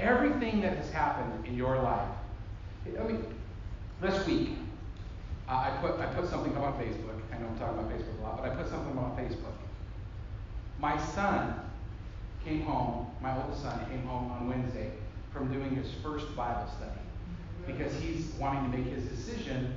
Everything 0.00 0.60
that 0.62 0.76
has 0.76 0.90
happened 0.90 1.46
in 1.46 1.54
your 1.56 1.76
life. 1.76 2.08
I 2.98 3.02
mean, 3.04 3.24
this 4.00 4.26
week, 4.26 4.50
uh, 5.48 5.52
I 5.52 5.76
put 5.80 6.00
I 6.00 6.06
put 6.06 6.28
something 6.28 6.56
up 6.56 6.62
on 6.62 6.72
Facebook. 6.74 7.20
I 7.32 7.38
know 7.38 7.48
I'm 7.48 7.58
talking 7.58 7.78
about 7.78 7.90
Facebook 7.90 8.18
a 8.18 8.22
lot, 8.22 8.42
but 8.42 8.50
I 8.50 8.54
put 8.54 8.68
something 8.68 8.96
up 8.96 9.04
on 9.04 9.16
Facebook. 9.16 9.52
My 10.78 10.98
son 11.12 11.54
came 12.44 12.62
home, 12.62 13.06
my 13.20 13.36
oldest 13.42 13.62
son 13.62 13.78
came 13.90 14.02
home 14.04 14.30
on 14.32 14.48
Wednesday 14.48 14.90
from 15.32 15.52
doing 15.52 15.76
his 15.76 15.92
first 16.02 16.34
Bible 16.34 16.66
study 16.76 17.00
because 17.66 17.92
he's 18.00 18.32
wanting 18.38 18.70
to 18.70 18.78
make 18.78 18.86
his 18.86 19.04
decision 19.04 19.76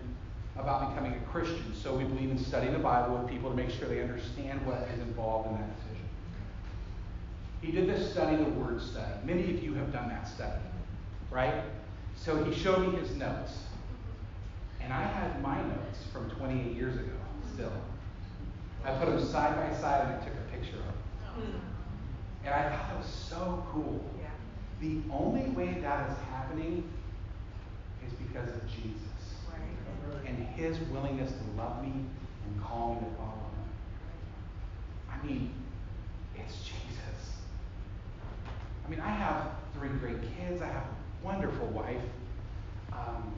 about 0.55 0.89
becoming 0.89 1.13
a 1.13 1.31
Christian. 1.31 1.73
So 1.75 1.95
we 1.95 2.03
believe 2.05 2.31
in 2.31 2.37
studying 2.37 2.73
the 2.73 2.79
Bible 2.79 3.17
with 3.17 3.29
people 3.29 3.49
to 3.49 3.55
make 3.55 3.69
sure 3.69 3.87
they 3.87 4.01
understand 4.01 4.65
what 4.65 4.87
is 4.93 4.99
involved 4.99 5.49
in 5.49 5.55
that. 5.55 5.69
He 7.63 7.71
did 7.71 7.87
this 7.87 8.11
study, 8.11 8.35
the 8.35 8.43
Word 8.43 8.81
study. 8.81 9.13
Many 9.23 9.43
of 9.55 9.63
you 9.63 9.73
have 9.75 9.93
done 9.93 10.09
that 10.09 10.27
study, 10.27 10.61
right? 11.31 11.63
So 12.17 12.43
he 12.43 12.53
showed 12.53 12.79
me 12.79 12.99
his 12.99 13.15
notes. 13.15 13.53
And 14.81 14.91
I 14.91 15.01
had 15.01 15.41
my 15.41 15.61
notes 15.61 15.99
from 16.11 16.29
28 16.31 16.75
years 16.75 16.95
ago 16.95 17.13
still. 17.53 17.71
I 18.83 18.91
put 18.95 19.05
them 19.05 19.25
side 19.25 19.55
by 19.55 19.73
side 19.79 20.07
and 20.07 20.15
I 20.15 20.25
took 20.25 20.33
a 20.33 20.57
picture 20.57 20.75
of 20.75 20.83
them. 20.83 21.51
Hmm. 21.51 22.45
And 22.45 22.53
I 22.53 22.69
thought 22.69 22.89
that 22.89 22.97
was 22.97 23.07
so 23.07 23.65
cool. 23.71 24.03
Yeah. 24.19 24.27
The 24.81 24.99
only 25.09 25.49
way 25.51 25.79
that 25.81 26.09
is 26.09 26.17
happening 26.29 26.83
is 28.05 28.11
because 28.13 28.49
of 28.49 28.67
Jesus 28.67 28.99
right. 29.49 30.27
and 30.27 30.37
his 30.49 30.77
willingness 30.89 31.31
to 31.31 31.61
love 31.61 31.81
me 31.81 31.93
and 31.93 32.61
call 32.61 32.95
me 32.95 33.07
to 33.07 33.15
follow 33.15 33.29
him. 33.31 33.63
I 35.09 35.25
mean, 35.25 35.53
it's 36.35 36.57
Jesus. 36.65 36.82
I 38.85 38.89
mean, 38.89 38.99
I 38.99 39.09
have 39.09 39.51
three 39.73 39.89
great 39.99 40.21
kids. 40.37 40.61
I 40.61 40.67
have 40.67 40.83
a 40.83 41.25
wonderful 41.25 41.67
wife. 41.67 42.01
Um, 42.91 43.33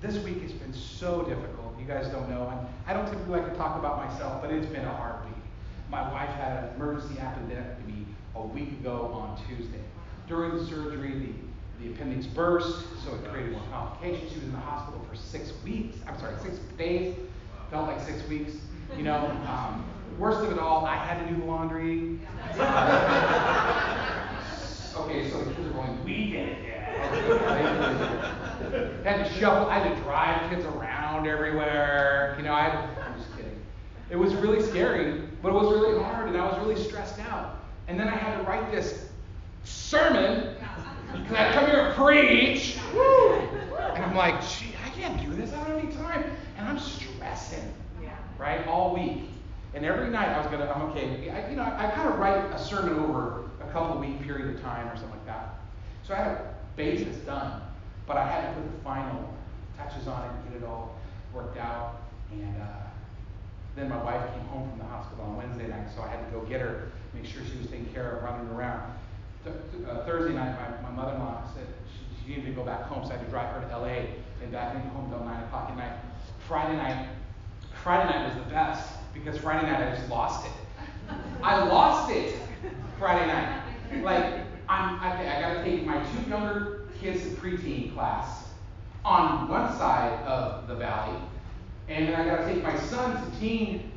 this 0.00 0.16
week 0.24 0.42
has 0.42 0.52
been 0.52 0.72
so 0.72 1.22
difficult. 1.22 1.78
You 1.78 1.86
guys 1.86 2.08
don't 2.08 2.28
know. 2.30 2.42
I, 2.86 2.90
I 2.90 2.94
don't 2.94 3.06
typically 3.06 3.40
like 3.40 3.50
to 3.50 3.56
talk 3.56 3.78
about 3.78 3.96
myself, 4.08 4.40
but 4.40 4.50
it's 4.50 4.66
been 4.66 4.84
a 4.84 4.94
hard 4.94 5.24
week. 5.24 5.34
My 5.90 6.02
wife 6.12 6.28
had 6.30 6.64
an 6.64 6.74
emergency 6.76 7.14
appendectomy 7.16 8.04
a 8.36 8.46
week 8.46 8.70
ago 8.80 9.10
on 9.12 9.40
Tuesday. 9.48 9.80
During 10.28 10.56
the 10.56 10.64
surgery, 10.66 11.34
the, 11.80 11.84
the 11.84 11.92
appendix 11.92 12.26
burst, 12.26 12.84
so 13.04 13.14
it 13.14 13.24
created 13.24 13.52
more 13.52 13.62
complications. 13.72 14.30
She 14.30 14.36
was 14.36 14.44
in 14.44 14.52
the 14.52 14.58
hospital 14.58 15.04
for 15.10 15.16
six 15.16 15.52
weeks. 15.64 15.96
I'm 16.06 16.18
sorry, 16.18 16.34
six 16.42 16.58
days. 16.76 17.16
Felt 17.70 17.88
like 17.88 18.00
six 18.00 18.26
weeks. 18.28 18.52
You 18.96 19.02
know, 19.02 19.30
um, 19.48 19.84
worst 20.18 20.40
of 20.40 20.52
it 20.52 20.58
all, 20.58 20.84
I 20.86 20.96
had 20.96 21.26
to 21.26 21.34
do 21.34 21.40
the 21.40 21.46
laundry. 21.46 22.18
okay, 24.96 25.30
so 25.30 25.38
the 25.44 25.54
kids 25.54 25.66
are 25.68 25.72
going, 25.72 25.97
we 26.08 26.30
did 26.30 26.48
it, 26.48 26.62
Dad. 26.62 26.78
had 29.04 29.26
to 29.26 29.32
shuffle, 29.34 29.68
I 29.68 29.78
had 29.78 29.94
to 29.94 30.02
drive 30.02 30.50
kids 30.50 30.64
around 30.64 31.26
everywhere. 31.26 32.34
You 32.38 32.44
know, 32.44 32.52
I, 32.52 32.68
I'm 33.04 33.14
just 33.18 33.30
kidding. 33.36 33.58
It 34.10 34.16
was 34.16 34.34
really 34.34 34.62
scary, 34.62 35.22
but 35.42 35.50
it 35.50 35.54
was 35.54 35.72
really 35.72 36.02
hard, 36.02 36.28
and 36.28 36.36
I 36.36 36.46
was 36.46 36.58
really 36.66 36.82
stressed 36.82 37.18
out. 37.20 37.58
And 37.88 37.98
then 37.98 38.08
I 38.08 38.16
had 38.16 38.38
to 38.38 38.44
write 38.44 38.70
this 38.70 39.08
sermon 39.64 40.54
because 41.12 41.36
I 41.36 41.52
come 41.52 41.66
here 41.66 41.80
and 41.80 41.94
preach. 41.94 42.78
And 43.94 44.04
I'm 44.04 44.16
like, 44.16 44.40
gee, 44.48 44.72
I 44.84 44.90
can't 44.90 45.20
do 45.20 45.34
this. 45.34 45.52
I 45.52 45.56
don't 45.56 45.66
have 45.66 45.84
any 45.84 45.92
time. 45.96 46.24
And 46.56 46.68
I'm 46.68 46.78
stressing, 46.78 47.72
right, 48.38 48.66
all 48.66 48.94
week. 48.94 49.24
And 49.74 49.84
every 49.84 50.08
night 50.08 50.28
I 50.28 50.38
was 50.38 50.46
gonna, 50.48 50.70
I'm 50.70 50.82
okay. 50.90 51.30
I, 51.30 51.50
you 51.50 51.56
know, 51.56 51.62
I, 51.62 51.88
I 51.88 51.90
kind 51.90 52.08
of 52.08 52.18
write 52.18 52.38
a 52.52 52.58
sermon 52.58 52.98
over 52.98 53.44
a 53.60 53.70
couple 53.70 53.94
of 53.94 54.00
week 54.00 54.22
period 54.22 54.54
of 54.54 54.62
time 54.62 54.88
or 54.88 54.96
something 54.96 55.10
like 55.10 55.17
that. 55.17 55.17
So 56.08 56.14
I 56.14 56.16
had 56.16 56.28
a 56.28 56.54
basis 56.74 57.18
done. 57.26 57.60
But 58.06 58.16
I 58.16 58.26
had 58.26 58.48
to 58.48 58.54
put 58.54 58.72
the 58.72 58.82
final 58.82 59.34
touches 59.76 60.08
on 60.08 60.24
it 60.24 60.30
and 60.32 60.54
get 60.54 60.62
it 60.62 60.66
all 60.66 60.96
worked 61.34 61.58
out. 61.58 62.00
And 62.32 62.62
uh, 62.62 62.88
then 63.76 63.90
my 63.90 64.02
wife 64.02 64.32
came 64.32 64.44
home 64.46 64.70
from 64.70 64.78
the 64.78 64.86
hospital 64.86 65.26
on 65.26 65.36
Wednesday 65.36 65.68
night, 65.68 65.88
so 65.94 66.00
I 66.00 66.08
had 66.08 66.24
to 66.24 66.32
go 66.32 66.40
get 66.46 66.62
her, 66.62 66.90
make 67.12 67.26
sure 67.26 67.42
she 67.44 67.58
was 67.58 67.66
taken 67.66 67.86
care 67.92 68.16
of, 68.16 68.22
running 68.22 68.48
around. 68.48 68.90
Th- 69.44 69.86
uh, 69.86 70.04
Thursday 70.06 70.34
night, 70.34 70.56
my, 70.58 70.88
my 70.88 70.96
mother-in-law 70.96 71.44
said 71.54 71.66
she, 71.92 72.24
she, 72.24 72.30
needed 72.30 72.46
to 72.46 72.52
go 72.52 72.64
back 72.64 72.84
home, 72.84 73.04
so 73.04 73.12
I 73.12 73.18
had 73.18 73.26
to 73.26 73.30
drive 73.30 73.54
her 73.54 73.68
to 73.68 73.78
LA 73.78 74.08
and 74.42 74.50
back 74.50 74.72
home 74.72 75.04
until 75.04 75.24
9 75.24 75.44
o'clock 75.44 75.70
at 75.70 75.76
night. 75.76 75.92
Friday 76.48 76.76
night, 76.76 77.08
Friday 77.84 78.10
night 78.10 78.34
was 78.34 78.44
the 78.44 78.50
best 78.50 78.94
because 79.12 79.36
Friday 79.38 79.70
night 79.70 79.86
I 79.86 79.94
just 79.94 80.08
lost 80.08 80.46
it. 80.46 80.52
I 81.42 81.62
lost 81.64 82.10
it 82.10 82.34
Friday 82.98 83.26
night. 83.26 83.62
Like, 84.02 84.47
I'm, 84.68 85.00
I, 85.00 85.38
I 85.38 85.40
got 85.40 85.54
to 85.54 85.64
take 85.64 85.84
my 85.86 86.04
two 86.04 86.30
younger 86.30 86.88
kids 87.00 87.24
in 87.24 87.36
preteen 87.36 87.94
class 87.94 88.48
on 89.04 89.48
one 89.48 89.76
side 89.78 90.20
of 90.26 90.68
the 90.68 90.74
valley, 90.74 91.18
and 91.88 92.08
then 92.08 92.20
I 92.20 92.24
got 92.24 92.46
to 92.46 92.52
take 92.52 92.62
my 92.62 92.78
son 92.78 93.30
to 93.30 93.38
teen 93.38 93.92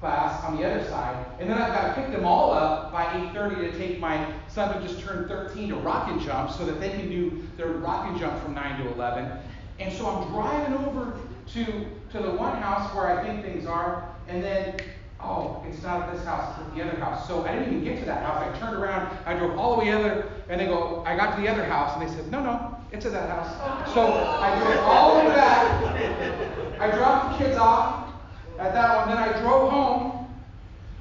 class 0.00 0.44
on 0.44 0.58
the 0.58 0.70
other 0.70 0.84
side, 0.84 1.24
and 1.40 1.48
then 1.48 1.56
I've 1.56 1.72
got 1.72 1.94
to 1.94 2.02
pick 2.02 2.12
them 2.12 2.26
all 2.26 2.52
up 2.52 2.92
by 2.92 3.04
8:30 3.04 3.72
to 3.72 3.78
take 3.78 3.98
my 3.98 4.32
son 4.48 4.74
who 4.74 4.86
just 4.86 5.00
turned 5.00 5.28
13 5.28 5.70
to 5.70 5.76
rock 5.76 6.10
and 6.10 6.20
jump 6.20 6.50
so 6.50 6.66
that 6.66 6.80
they 6.80 6.90
can 6.90 7.08
do 7.08 7.42
their 7.56 7.68
rock 7.68 8.08
and 8.08 8.18
jump 8.18 8.42
from 8.42 8.54
9 8.54 8.84
to 8.84 8.92
11. 8.92 9.38
And 9.78 9.92
so 9.92 10.06
I'm 10.06 10.30
driving 10.30 10.74
over 10.86 11.18
to 11.54 11.64
to 12.10 12.22
the 12.22 12.30
one 12.30 12.60
house 12.60 12.94
where 12.94 13.18
I 13.18 13.24
think 13.24 13.44
things 13.44 13.66
are, 13.66 14.08
and 14.28 14.44
then 14.44 14.76
oh, 15.24 15.64
it's 15.68 15.82
not 15.82 16.02
at 16.02 16.14
this 16.14 16.24
house, 16.24 16.58
it's 16.58 16.68
at 16.68 16.74
the 16.74 16.82
other 16.82 17.00
house. 17.00 17.26
So 17.26 17.44
I 17.44 17.52
didn't 17.54 17.72
even 17.74 17.84
get 17.84 17.98
to 18.00 18.04
that 18.06 18.24
house. 18.24 18.42
I 18.42 18.58
turned 18.58 18.76
around, 18.76 19.16
I 19.26 19.34
drove 19.34 19.58
all 19.58 19.76
the 19.76 19.84
way 19.84 19.92
other, 19.92 20.30
and 20.48 20.60
they 20.60 20.66
go, 20.66 21.02
I 21.06 21.16
got 21.16 21.36
to 21.36 21.42
the 21.42 21.48
other 21.48 21.64
house, 21.64 21.98
and 21.98 22.08
they 22.08 22.14
said, 22.14 22.30
no, 22.30 22.42
no, 22.42 22.76
it's 22.92 23.06
at 23.06 23.12
that 23.12 23.28
house. 23.28 23.94
So 23.94 24.02
I 24.02 24.58
drove 24.58 24.78
all 24.80 25.18
the 25.18 25.28
way 25.28 25.34
back. 25.34 26.80
I 26.80 26.90
dropped 26.96 27.38
the 27.38 27.44
kids 27.44 27.56
off 27.56 28.12
at 28.58 28.72
that 28.74 28.96
one. 28.96 29.08
Then 29.08 29.18
I 29.18 29.40
drove 29.40 29.70
home. 29.70 30.34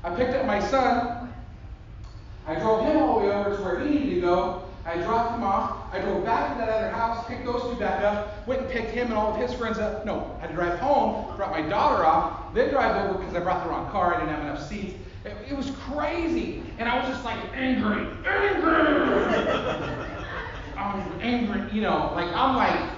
I 0.04 0.16
picked 0.16 0.34
up 0.34 0.46
my 0.46 0.60
son. 0.60 1.34
I 2.46 2.56
drove 2.56 2.86
him 2.86 2.98
all 2.98 3.20
the 3.20 3.28
way 3.28 3.34
over 3.34 3.56
to 3.56 3.64
where 3.64 3.80
he 3.80 3.90
needed 3.90 4.16
to 4.16 4.22
go. 4.22 4.63
I 4.86 4.98
dropped 4.98 5.36
him 5.36 5.44
off. 5.44 5.94
I 5.94 6.00
drove 6.00 6.26
back 6.26 6.54
to 6.54 6.60
that 6.60 6.70
other 6.70 6.90
house, 6.90 7.26
picked 7.26 7.46
those 7.46 7.62
two 7.62 7.76
back 7.80 8.04
up, 8.04 8.46
went 8.46 8.62
and 8.62 8.70
picked 8.70 8.92
him 8.92 9.08
and 9.08 9.16
all 9.16 9.34
of 9.34 9.40
his 9.40 9.54
friends 9.54 9.78
up. 9.80 10.06
No, 10.06 10.36
I 10.38 10.42
had 10.42 10.50
to 10.50 10.56
drive 10.56 10.78
home, 10.80 11.36
drop 11.38 11.52
my 11.52 11.62
daughter 11.62 12.06
off, 12.06 12.54
then 12.54 12.70
drive 12.70 13.10
over 13.10 13.18
because 13.18 13.34
I 13.34 13.40
brought 13.40 13.64
the 13.64 13.70
wrong 13.70 13.90
car. 13.92 14.16
I 14.16 14.20
didn't 14.20 14.36
have 14.36 14.44
enough 14.44 14.68
seats. 14.68 14.96
It, 15.24 15.38
it 15.52 15.56
was 15.56 15.72
crazy. 15.72 16.64
And 16.80 16.90
I 16.90 17.00
was 17.00 17.08
just 17.08 17.24
like 17.24 17.40
angry, 17.56 18.08
angry. 18.26 18.74
I 20.76 20.96
was 20.96 21.22
angry, 21.22 21.72
you 21.72 21.82
know, 21.82 22.12
like 22.14 22.28
I'm 22.34 22.58
like 22.58 22.90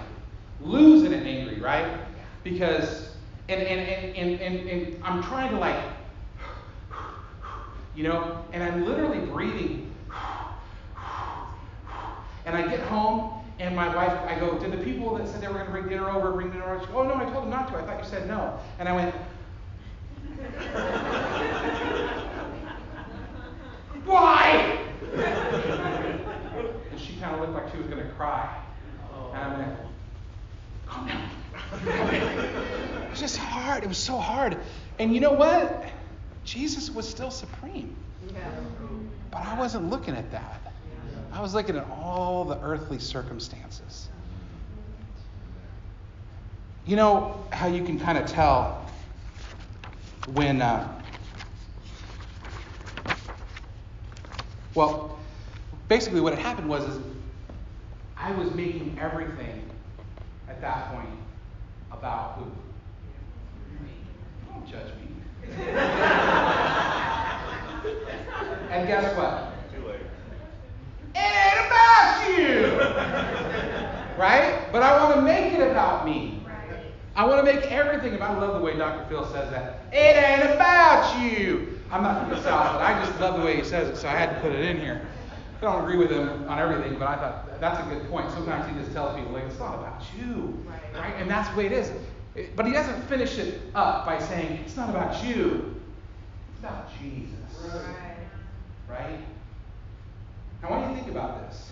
losing 0.62 1.14
it 1.14 1.26
angry, 1.26 1.62
right? 1.62 2.00
Because, 2.44 3.16
and, 3.48 3.62
and, 3.62 3.80
and, 3.80 4.16
and, 4.16 4.42
and, 4.42 4.70
and 4.70 5.04
I'm 5.04 5.22
trying 5.22 5.52
to 5.52 5.58
like, 5.58 5.84
you 7.96 8.04
know, 8.04 8.44
and 8.54 8.64
I'm 8.64 8.86
literally 8.86 9.20
breathing 9.20 9.92
and 12.46 12.56
I 12.56 12.68
get 12.68 12.82
home, 12.82 13.32
and 13.60 13.76
my 13.76 13.94
wife, 13.94 14.12
I 14.28 14.40
go, 14.40 14.58
did 14.60 14.72
the 14.72 14.84
people 14.84 15.16
that 15.18 15.28
said 15.28 15.42
they 15.42 15.48
were 15.48 15.54
going 15.54 15.66
to 15.66 15.72
bring 15.72 15.88
dinner 15.88 16.10
over 16.10 16.32
bring 16.32 16.52
dinner 16.52 16.66
over? 16.66 16.80
She 16.82 16.88
goes, 16.88 16.96
oh, 16.96 17.04
no, 17.04 17.16
I 17.16 17.26
told 17.26 17.44
them 17.44 17.50
not 17.50 17.68
to. 17.70 17.78
I 17.78 17.84
thought 17.84 18.04
you 18.04 18.10
said 18.10 18.28
no. 18.28 18.60
And 18.80 18.90
I 18.90 18.94
went, 18.94 19.16
why? 24.06 24.80
And 26.92 27.00
she 27.00 27.16
kind 27.16 27.36
of 27.36 27.42
looked 27.42 27.54
like 27.54 27.72
she 27.72 27.78
was 27.78 27.88
going 27.88 28.06
to 28.06 28.10
cry. 28.14 28.62
And 29.34 29.42
I'm 29.42 29.60
like, 29.60 29.78
calm 30.86 31.08
down. 31.08 31.30
it 31.86 33.10
was 33.10 33.20
just 33.20 33.38
hard. 33.38 33.84
It 33.84 33.88
was 33.88 33.98
so 33.98 34.18
hard. 34.18 34.58
And 35.00 35.14
you 35.14 35.22
know 35.22 35.34
what? 35.34 35.86
Jesus 36.44 36.92
was 36.92 37.08
still 37.08 37.32
supreme. 37.32 37.96
But 39.32 39.46
I 39.46 39.58
wasn't 39.58 39.90
looking 39.90 40.16
at 40.16 40.30
that. 40.32 40.65
I 41.36 41.42
was 41.42 41.54
looking 41.54 41.76
at 41.76 41.86
all 41.90 42.46
the 42.46 42.58
earthly 42.62 42.98
circumstances. 42.98 44.08
You 46.86 46.96
know 46.96 47.44
how 47.52 47.68
you 47.68 47.84
can 47.84 48.00
kind 48.00 48.18
of 48.18 48.26
tell 48.26 48.90
when, 50.34 50.62
uh, 50.62 50.88
well, 54.76 55.20
basically 55.90 56.22
what 56.22 56.34
had 56.34 56.42
happened 56.42 56.70
was 56.70 56.86
is 56.86 57.02
I 58.16 58.32
was 58.32 58.54
making 58.54 58.98
everything 59.00 59.70
at 60.48 60.62
that 60.62 60.94
point 60.94 61.10
about 61.92 62.36
who? 62.36 62.46
Don't 64.52 64.66
judge 64.66 64.94
me. 64.96 65.10
and 68.72 68.88
guess 68.88 69.18
what? 69.18 69.52
Too 69.74 69.86
late. 69.86 70.00
It 71.14 71.20
ain't 71.20 71.70
about 72.26 72.38
you. 74.16 74.22
right? 74.22 74.68
But 74.72 74.84
I 74.84 75.04
want 75.04 75.16
to 75.16 75.22
make 75.22 75.54
it 75.54 75.72
about 75.72 76.06
me. 76.06 76.44
Right. 76.46 76.80
I 77.16 77.26
want 77.26 77.46
to 77.46 77.54
make 77.54 77.72
everything 77.72 78.16
about. 78.16 78.32
I 78.32 78.40
love 78.40 78.56
the 78.56 78.66
way 78.66 78.78
Dr. 78.78 79.08
Phil 79.10 79.26
says 79.32 79.50
that. 79.52 79.82
It 79.92 80.16
ain't 80.18 80.44
about 80.54 81.22
you. 81.22 81.80
I'm 81.92 82.04
not 82.04 82.22
from 82.22 82.30
the 82.32 82.42
South, 82.42 82.74
but 82.74 82.82
I 82.82 83.06
just 83.06 83.20
love 83.20 83.40
the 83.40 83.46
way 83.46 83.58
he 83.58 83.64
says 83.64 83.90
it, 83.90 83.98
so 83.98 84.08
I 84.08 84.14
had 84.14 84.36
to 84.36 84.42
put 84.42 84.52
it 84.52 84.66
in 84.66 84.80
here. 84.80 85.06
I 85.58 85.62
don't 85.62 85.84
agree 85.84 85.98
with 85.98 86.12
him 86.12 86.48
on 86.50 86.60
everything, 86.60 87.00
but 87.00 87.08
I 87.08 87.16
thought 87.16 87.60
that's 87.62 87.80
a 87.80 87.90
good 87.90 88.10
point. 88.10 88.30
Sometimes 88.32 88.70
he 88.70 88.78
just 88.80 88.92
tells 88.92 89.16
people, 89.18 89.32
like, 89.32 89.46
it's 89.46 89.58
not 89.58 89.76
about 89.76 90.04
you. 90.20 90.62
Right. 90.68 91.02
right? 91.02 91.16
And 91.18 91.30
that's 91.30 91.50
the 91.50 91.56
way 91.56 91.66
it 91.68 91.72
is. 91.72 91.92
But 92.56 92.66
he 92.66 92.74
doesn't 92.74 93.02
finish 93.04 93.38
it 93.38 93.62
up 93.74 94.06
by 94.06 94.20
saying, 94.20 94.60
it's 94.66 94.76
not 94.76 94.90
about 94.90 95.24
you. 95.24 95.76
It's 96.52 96.60
about 96.60 96.90
Jesus. 97.00 97.72
Right? 98.90 99.20
Now, 100.62 100.70
what 100.72 100.84
do 100.84 100.90
you 100.90 100.96
think 100.98 101.10
about 101.10 101.50
this? 101.50 101.65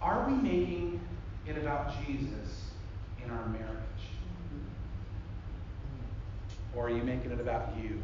Are 0.00 0.28
we 0.28 0.34
making 0.34 1.00
it 1.46 1.56
about 1.58 1.92
Jesus 2.04 2.70
in 3.24 3.30
our 3.30 3.46
marriage? 3.46 3.66
Or 6.76 6.86
are 6.86 6.90
you 6.90 7.02
making 7.02 7.32
it 7.32 7.40
about 7.40 7.76
you? 7.82 8.00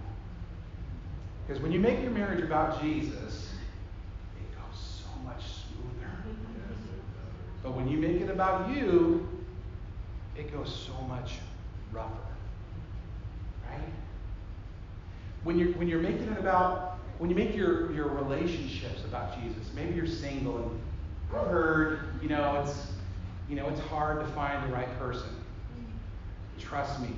Because 1.46 1.62
when 1.62 1.72
you 1.72 1.78
make 1.78 2.00
your 2.00 2.11
marriage 2.11 2.42
about 2.42 2.80
Jesus, 2.80 3.50
it 4.37 4.57
goes 4.57 4.80
so 4.80 5.22
much 5.24 5.42
smoother. 5.42 6.11
But 7.62 7.76
when 7.76 7.87
you 7.87 7.98
make 7.98 8.20
it 8.20 8.30
about 8.30 8.74
you, 8.74 9.28
it 10.37 10.52
goes 10.52 10.74
so 10.74 11.00
much 11.07 11.35
rougher. 11.92 12.11
Right? 13.70 13.88
When 15.44 15.59
you're 15.59 15.72
when 15.72 15.87
you're 15.87 16.00
making 16.00 16.28
it 16.28 16.38
about 16.38 16.98
when 17.18 17.30
you 17.30 17.37
make 17.37 17.54
your, 17.54 17.92
your 17.92 18.09
relationships 18.09 19.04
about 19.04 19.40
Jesus, 19.40 19.70
maybe 19.74 19.94
you're 19.94 20.07
single 20.07 20.59
and 20.59 20.80
heard, 21.35 22.01
you 22.23 22.29
know, 22.29 22.62
it's 22.64 22.87
you 23.49 23.57
know, 23.57 23.68
it's 23.68 23.81
hard 23.81 24.20
to 24.20 24.27
find 24.33 24.68
the 24.68 24.75
right 24.75 24.99
person. 24.99 25.29
Trust 26.59 27.01
me, 27.01 27.11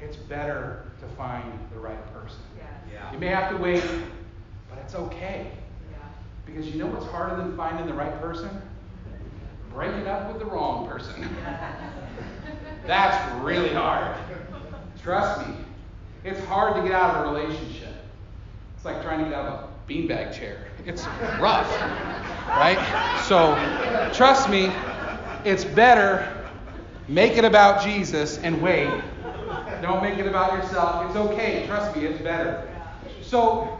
it's 0.00 0.16
better 0.16 0.84
to 1.00 1.06
find 1.16 1.44
the 1.72 1.78
right 1.78 2.12
person. 2.14 2.40
Yeah. 2.92 3.12
You 3.12 3.18
may 3.18 3.26
have 3.28 3.50
to 3.50 3.56
wait, 3.56 3.84
but 4.70 4.78
it's 4.78 4.94
okay. 4.94 5.50
Because 6.46 6.68
you 6.68 6.78
know 6.78 6.86
what's 6.86 7.06
harder 7.06 7.36
than 7.36 7.56
finding 7.56 7.86
the 7.86 7.94
right 7.94 8.20
person? 8.20 8.50
Breaking 9.72 10.06
up 10.06 10.30
with 10.30 10.38
the 10.38 10.44
wrong 10.44 10.86
person. 10.86 11.28
That's 12.86 13.42
really 13.42 13.72
hard. 13.72 14.16
Trust 15.02 15.48
me. 15.48 15.54
It's 16.22 16.42
hard 16.44 16.76
to 16.76 16.82
get 16.82 16.92
out 16.92 17.16
of 17.16 17.26
a 17.26 17.32
relationship. 17.32 17.94
It's 18.76 18.84
like 18.84 19.02
trying 19.02 19.24
to 19.24 19.24
get 19.24 19.34
out 19.34 19.46
of 19.46 19.70
a 19.70 19.90
beanbag 19.90 20.36
chair. 20.36 20.68
It's 20.86 21.06
rough. 21.40 21.70
Right? 22.48 22.78
So, 23.26 23.54
trust 24.12 24.48
me, 24.48 24.72
it's 25.44 25.64
better 25.64 26.30
make 27.08 27.36
it 27.36 27.44
about 27.44 27.82
Jesus 27.82 28.38
and 28.38 28.60
wait. 28.62 28.88
Don't 29.82 30.02
make 30.02 30.18
it 30.18 30.26
about 30.26 30.54
yourself. 30.54 31.06
It's 31.06 31.16
okay. 31.16 31.66
Trust 31.66 31.96
me, 31.96 32.06
it's 32.06 32.22
better. 32.22 32.68
So, 33.22 33.78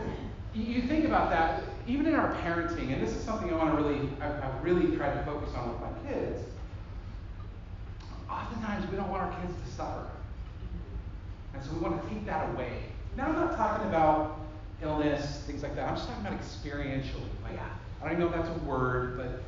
you 0.54 0.82
think 0.82 1.04
about 1.04 1.30
that, 1.30 1.62
even 1.86 2.06
in 2.06 2.14
our 2.14 2.34
parenting, 2.42 2.92
and 2.92 3.02
this 3.02 3.14
is 3.14 3.22
something 3.22 3.52
I 3.52 3.56
want 3.56 3.76
to 3.76 3.82
really, 3.82 4.08
I've, 4.20 4.62
really 4.62 4.94
tried 4.96 5.14
to 5.14 5.24
focus 5.24 5.54
on 5.54 5.70
with 5.70 5.80
my 5.80 6.10
kids. 6.10 6.42
Oftentimes, 8.30 8.90
we 8.90 8.96
don't 8.96 9.10
want 9.10 9.22
our 9.22 9.40
kids 9.40 9.54
to 9.64 9.72
suffer. 9.72 10.06
And 11.54 11.62
so 11.62 11.72
we 11.72 11.80
want 11.80 12.02
to 12.02 12.08
take 12.08 12.26
that 12.26 12.50
away. 12.54 12.82
Now, 13.16 13.26
I'm 13.26 13.34
not 13.34 13.56
talking 13.56 13.88
about 13.88 14.40
illness, 14.82 15.42
things 15.46 15.62
like 15.62 15.74
that. 15.76 15.88
I'm 15.88 15.96
just 15.96 16.08
talking 16.08 16.26
about 16.26 16.40
experientially. 16.40 17.28
Like. 17.42 17.58
I 18.04 18.10
don't 18.10 18.18
know 18.20 18.26
if 18.26 18.32
that's 18.34 18.48
a 18.48 18.64
word, 18.64 19.16
but 19.16 19.42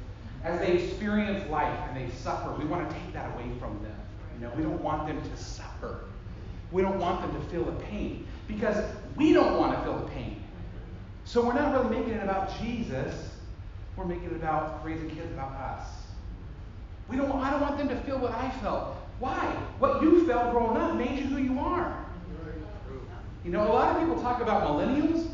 as 0.45 0.61
they 0.61 0.73
experience 0.73 1.49
life 1.51 1.79
and 1.89 1.97
they 1.97 2.13
suffer, 2.17 2.53
we 2.53 2.65
want 2.65 2.89
to 2.89 2.95
take 2.95 3.13
that 3.13 3.35
away 3.35 3.51
from 3.59 3.83
them. 3.83 3.97
You 4.35 4.47
know, 4.47 4.53
we 4.57 4.63
don't 4.63 4.83
want 4.83 5.07
them 5.07 5.21
to 5.21 5.37
suffer. 5.37 6.05
We 6.73 6.83
don't 6.83 6.99
want 6.99 7.21
them 7.23 7.41
to 7.41 7.49
feel 7.49 7.65
the 7.65 7.85
pain 7.85 8.27
because 8.49 8.83
we 9.17 9.33
don't 9.33 9.59
want 9.59 9.77
to 9.77 9.85
feel 9.85 9.99
the 9.99 10.09
pain. 10.11 10.43
So 11.25 11.45
we're 11.45 11.55
not 11.55 11.73
really 11.73 11.99
making 11.99 12.15
it 12.15 12.23
about 12.23 12.59
Jesus. 12.61 13.31
We're 13.97 14.05
making 14.05 14.27
it 14.27 14.37
about 14.37 14.85
raising 14.85 15.11
kids 15.11 15.33
about 15.33 15.53
us. 15.53 15.89
We 17.09 17.17
don't. 17.17 17.31
I 17.33 17.51
don't 17.51 17.61
want 17.61 17.79
them 17.79 17.89
to 17.89 17.97
feel 18.03 18.19
what 18.19 18.33
I 18.33 18.51
felt. 18.63 18.97
Why? 19.19 19.45
What 19.79 20.03
you 20.03 20.27
felt 20.27 20.53
growing 20.53 20.77
up 20.77 20.95
made 20.97 21.19
you 21.19 21.27
who 21.27 21.39
you 21.39 21.59
are. 21.59 22.05
You 23.45 23.51
know, 23.53 23.63
a 23.63 23.73
lot 23.73 23.95
of 23.95 24.03
people 24.03 24.21
talk 24.21 24.41
about 24.41 24.63
millennials. 24.63 25.29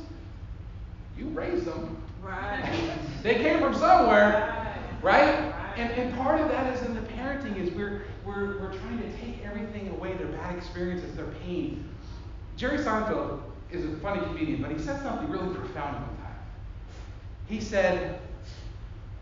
You 1.16 1.26
raised 1.28 1.64
them. 1.64 2.02
Right. 2.22 2.98
They 3.24 3.35
came 3.35 3.58
from 3.58 3.74
somewhere, 3.74 4.76
right? 5.02 5.52
And, 5.76 5.90
and 5.92 6.16
part 6.16 6.40
of 6.40 6.48
that 6.50 6.72
is 6.74 6.82
in 6.87 6.94
the 6.94 7.00
parenting 7.00 7.56
is 7.56 7.72
we're, 7.72 8.04
we're, 8.24 8.61
we're 8.61 8.72
trying 8.78 8.98
to 8.98 9.12
take 9.18 9.44
everything 9.44 9.88
away, 9.88 10.14
their 10.14 10.28
bad 10.28 10.56
experiences, 10.56 11.16
their 11.16 11.26
pain. 11.44 11.88
Jerry 12.56 12.78
Seinfeld 12.78 13.40
is 13.72 13.85
a 13.85 13.96
funny 13.96 14.22
comedian, 14.22 14.62
but 14.62 14.70
he 14.70 14.78
said 14.78 15.02
something 15.02 15.28
really 15.28 15.52
profound 15.54 15.96
one 15.96 16.16
time. 16.18 16.37
He 17.48 17.61
said, 17.61 18.20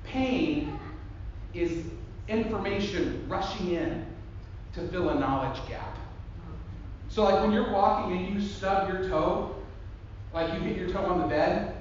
pain 0.04 0.78
is 1.54 1.84
information 2.28 3.24
rushing 3.28 3.70
in 3.70 4.04
to 4.74 4.86
fill 4.88 5.08
a 5.08 5.18
knowledge 5.18 5.58
gap. 5.68 5.96
So 7.08 7.24
like 7.24 7.40
when 7.40 7.52
you're 7.52 7.72
walking 7.72 8.16
and 8.16 8.34
you 8.34 8.46
stub 8.46 8.88
your 8.88 9.08
toe, 9.08 9.56
like 10.34 10.52
you 10.52 10.60
hit 10.60 10.76
your 10.76 10.90
toe 10.90 11.04
on 11.06 11.20
the 11.20 11.26
bed, 11.26 11.80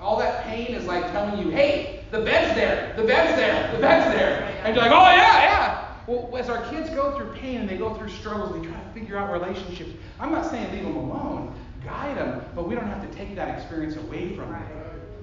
all 0.00 0.18
that 0.18 0.44
pain 0.44 0.74
is 0.74 0.84
like 0.86 1.10
telling 1.12 1.38
you, 1.38 1.50
hey, 1.50 2.04
the 2.10 2.20
bed's 2.20 2.54
there, 2.54 2.94
the 2.96 3.04
bed's 3.04 3.36
there, 3.36 3.72
the 3.72 3.80
bed's 3.80 4.14
there. 4.14 4.42
And 4.64 4.74
you're 4.74 4.84
like, 4.84 4.92
oh 4.92 5.10
yeah, 5.10 5.42
yeah. 5.42 5.94
Well, 6.06 6.36
as 6.36 6.48
our 6.48 6.64
kids 6.70 6.88
go 6.90 7.16
through 7.16 7.32
pain 7.34 7.60
and 7.60 7.68
they 7.68 7.76
go 7.76 7.94
through 7.94 8.10
struggles, 8.10 8.52
they 8.52 8.66
try 8.66 8.78
to 8.78 8.90
figure 8.92 9.16
out 9.16 9.32
relationships. 9.32 9.90
I'm 10.20 10.30
not 10.30 10.48
saying 10.48 10.72
leave 10.72 10.84
them 10.84 10.96
alone, 10.96 11.54
guide 11.84 12.16
them, 12.16 12.44
but 12.54 12.68
we 12.68 12.74
don't 12.74 12.86
have 12.86 13.08
to 13.08 13.16
take 13.16 13.34
that 13.34 13.58
experience 13.58 13.96
away 13.96 14.34
from 14.36 14.50
them. 14.52 14.62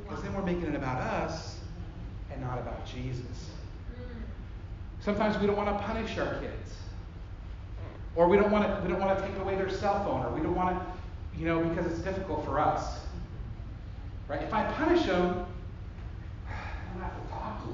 Because 0.03 0.23
then 0.23 0.33
we're 0.33 0.43
making 0.43 0.63
it 0.63 0.75
about 0.75 0.99
us 0.99 1.59
and 2.31 2.41
not 2.41 2.57
about 2.59 2.85
Jesus. 2.85 3.49
Sometimes 4.99 5.37
we 5.39 5.47
don't 5.47 5.55
want 5.55 5.69
to 5.69 5.83
punish 5.85 6.17
our 6.17 6.35
kids. 6.39 6.75
Or 8.15 8.27
we 8.27 8.37
don't 8.37 8.51
want 8.51 8.65
to 8.65 8.81
we 8.83 8.89
don't 8.89 9.01
want 9.01 9.17
to 9.17 9.25
take 9.25 9.35
away 9.39 9.55
their 9.55 9.69
cell 9.69 10.03
phone, 10.03 10.23
or 10.23 10.29
we 10.31 10.41
don't 10.41 10.55
want 10.55 10.77
to, 10.77 11.39
you 11.39 11.45
know, 11.45 11.63
because 11.63 11.91
it's 11.91 11.99
difficult 11.99 12.45
for 12.45 12.59
us. 12.59 12.99
Right? 14.33 14.41
If 14.41 14.51
I 14.51 14.63
punish 14.63 15.05
them, 15.05 15.45
I 16.47 16.53
don't 16.91 17.03
have 17.03 17.21
to 17.21 17.29
talk 17.29 17.61
to 17.61 17.69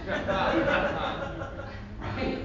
them. 0.00 1.58
right? 2.00 2.38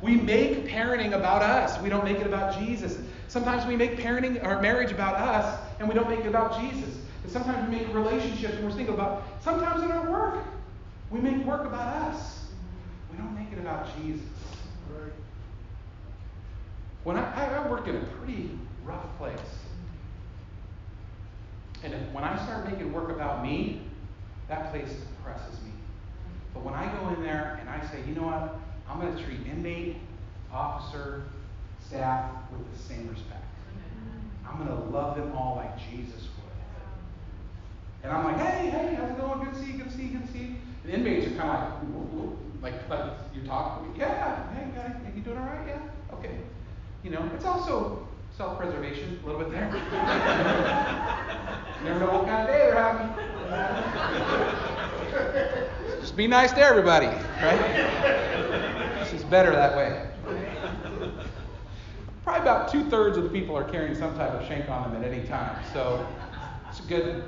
We 0.00 0.14
make 0.14 0.68
parenting 0.68 1.14
about 1.14 1.42
us. 1.42 1.82
We 1.82 1.88
don't 1.88 2.04
make 2.04 2.18
it 2.18 2.28
about 2.28 2.56
Jesus. 2.60 2.96
Sometimes 3.26 3.66
we 3.66 3.74
make 3.74 3.96
parenting 3.96 4.46
or 4.46 4.62
marriage 4.62 4.92
about 4.92 5.16
us 5.16 5.60
and 5.80 5.88
we 5.88 5.94
don't 5.96 6.08
make 6.08 6.20
it 6.20 6.28
about 6.28 6.60
Jesus. 6.60 6.96
And 7.24 7.32
sometimes 7.32 7.68
we 7.68 7.76
make 7.76 7.92
relationships 7.92 8.54
and 8.54 8.64
we're 8.64 8.70
thinking 8.70 8.94
about 8.94 9.24
sometimes 9.42 9.82
in 9.82 9.90
our 9.90 10.08
work. 10.08 10.44
We 11.10 11.18
make 11.18 11.44
work 11.44 11.66
about 11.66 11.88
us. 12.04 12.46
We 13.10 13.18
don't 13.18 13.34
make 13.34 13.50
it 13.52 13.58
about 13.58 13.88
Jesus. 14.00 14.24
When 17.02 17.16
I, 17.16 17.34
I, 17.34 17.64
I 17.64 17.68
work 17.68 17.88
in 17.88 17.96
a 17.96 18.04
pretty 18.20 18.50
rough 18.84 19.18
place. 19.18 19.59
And 21.82 22.14
when 22.14 22.24
I 22.24 22.42
start 22.44 22.70
making 22.70 22.92
work 22.92 23.10
about 23.10 23.42
me, 23.42 23.82
that 24.48 24.70
place 24.70 24.92
depresses 24.92 25.62
me. 25.64 25.72
But 26.52 26.64
when 26.64 26.74
I 26.74 26.92
go 26.92 27.08
in 27.14 27.22
there 27.22 27.58
and 27.60 27.70
I 27.70 27.80
say, 27.90 27.98
you 28.06 28.14
know 28.14 28.26
what, 28.26 28.58
I'm 28.88 29.00
going 29.00 29.16
to 29.16 29.22
treat 29.22 29.46
inmate, 29.46 29.96
officer, 30.52 31.24
staff 31.86 32.30
with 32.52 32.70
the 32.76 32.82
same 32.82 33.08
respect. 33.08 33.44
I'm 34.46 34.56
going 34.58 34.68
to 34.68 34.96
love 34.96 35.16
them 35.16 35.32
all 35.36 35.56
like 35.56 35.78
Jesus 35.78 36.22
would. 36.22 36.50
And 38.02 38.12
I'm 38.12 38.24
like, 38.24 38.38
hey, 38.38 38.70
hey, 38.70 38.94
how's 38.94 39.10
it 39.10 39.18
going? 39.18 39.44
Good 39.44 39.54
to 39.54 39.60
see 39.60 39.72
you, 39.72 39.78
good 39.78 39.90
to 39.90 39.96
see 39.96 40.02
you, 40.04 40.18
good 40.18 40.26
to 40.26 40.32
see 40.32 40.38
you. 40.38 40.54
The 40.84 40.92
inmates 40.92 41.26
are 41.28 41.36
kind 41.36 41.50
of 41.50 42.62
like, 42.62 42.74
like, 42.88 42.88
like 42.90 43.12
you 43.34 43.42
talk, 43.46 43.82
yeah, 43.96 44.52
hey, 44.52 44.70
guy, 44.74 44.96
you 45.14 45.22
doing 45.22 45.38
all 45.38 45.44
right? 45.44 45.66
Yeah, 45.68 46.14
okay. 46.14 46.36
You 47.02 47.10
know, 47.10 47.30
it's 47.34 47.44
also 47.44 48.08
self-preservation 48.40 49.20
a 49.22 49.26
little 49.26 49.42
bit 49.42 49.50
there. 49.50 49.66
you 49.66 49.72
never 51.84 52.00
know 52.00 52.10
what 52.10 52.26
kind 52.26 52.40
of 52.40 52.46
day 52.46 52.56
they're 52.56 52.74
having. 52.74 53.06
Just 56.00 56.16
be 56.16 56.26
nice 56.26 56.50
to 56.52 56.62
everybody, 56.62 57.04
right? 57.04 58.96
This 58.98 59.12
is 59.12 59.24
better 59.24 59.50
that 59.50 59.76
way. 59.76 60.08
Probably 62.24 62.40
about 62.40 62.72
two 62.72 62.88
thirds 62.88 63.18
of 63.18 63.24
the 63.24 63.28
people 63.28 63.54
are 63.54 63.64
carrying 63.64 63.94
some 63.94 64.16
type 64.16 64.32
of 64.32 64.48
shank 64.48 64.70
on 64.70 64.90
them 64.90 65.02
at 65.02 65.06
any 65.06 65.28
time, 65.28 65.62
so 65.74 66.06
it's 66.70 66.80
a 66.80 66.84
good, 66.84 67.22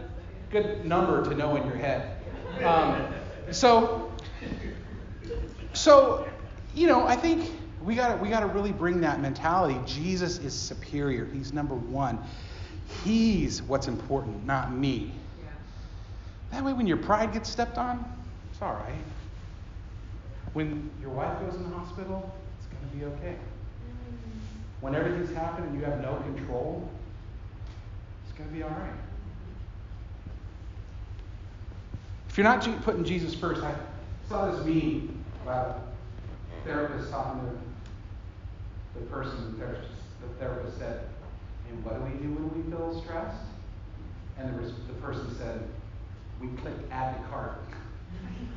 good 0.51 0.87
number 0.87 1.23
to 1.25 1.35
know 1.35 1.57
in 1.57 1.67
your 1.67 1.77
head. 1.77 2.17
Um, 2.65 3.13
so, 3.51 4.11
so, 5.75 6.27
you 6.75 6.87
know, 6.87 7.07
I 7.07 7.17
think 7.17 7.51
we 7.85 7.95
got 7.95 8.21
we 8.21 8.29
got 8.29 8.41
to 8.41 8.47
really 8.47 8.73
bring 8.73 9.01
that 9.01 9.21
mentality. 9.21 9.79
Jesus 9.87 10.39
is 10.39 10.55
superior. 10.55 11.27
He's 11.27 11.53
number 11.53 11.75
one. 11.75 12.19
He's 13.05 13.63
what's 13.63 13.89
important, 13.89 14.45
not 14.47 14.73
me. 14.73 15.13
Yeah. 15.43 15.51
That 16.51 16.65
way, 16.65 16.73
when 16.73 16.87
your 16.87 16.99
pride 16.99 17.33
gets 17.33 17.49
stepped 17.49 17.79
on, 17.79 18.05
it's 18.53 18.63
all 18.63 18.75
right. 18.75 18.95
When 20.53 20.91
your 21.01 21.11
wife 21.11 21.41
goes 21.41 21.55
in 21.55 21.63
the 21.63 21.77
hospital, 21.77 22.33
it's 22.59 22.67
going 22.67 22.91
to 22.91 22.97
be 22.97 23.05
okay. 23.17 23.37
When 24.81 24.95
everything's 24.95 25.35
happening 25.35 25.71
and 25.71 25.81
you 25.81 25.85
have 25.87 26.01
no 26.03 26.17
control, 26.17 26.89
it's 28.25 28.37
going 28.37 28.51
to 28.51 28.55
be 28.55 28.63
all 28.63 28.71
right. 28.71 28.99
If 32.29 32.37
you're 32.37 32.45
not 32.45 32.67
putting 32.83 33.05
Jesus 33.05 33.35
first, 33.35 33.63
I 33.63 33.75
saw 34.29 34.51
this 34.51 34.65
meme 34.65 35.25
about 35.43 35.83
a 36.59 36.67
therapist 36.67 37.11
talking 37.11 37.41
to 37.43 37.72
the 38.95 39.01
person, 39.07 39.53
the 39.53 39.59
therapist, 39.59 39.93
the 40.21 40.29
therapist 40.39 40.79
said, 40.79 41.09
and 41.69 41.85
what 41.85 41.95
do 41.99 42.03
we 42.05 42.11
do 42.23 42.33
when 42.35 42.65
we 42.65 42.71
feel 42.71 43.03
stressed? 43.03 43.45
And 44.39 44.59
the, 44.59 44.63
the 44.63 44.95
person 45.01 45.35
said, 45.37 45.63
we 46.41 46.49
click 46.61 46.75
add 46.91 47.17
to 47.17 47.23
cart. 47.29 47.63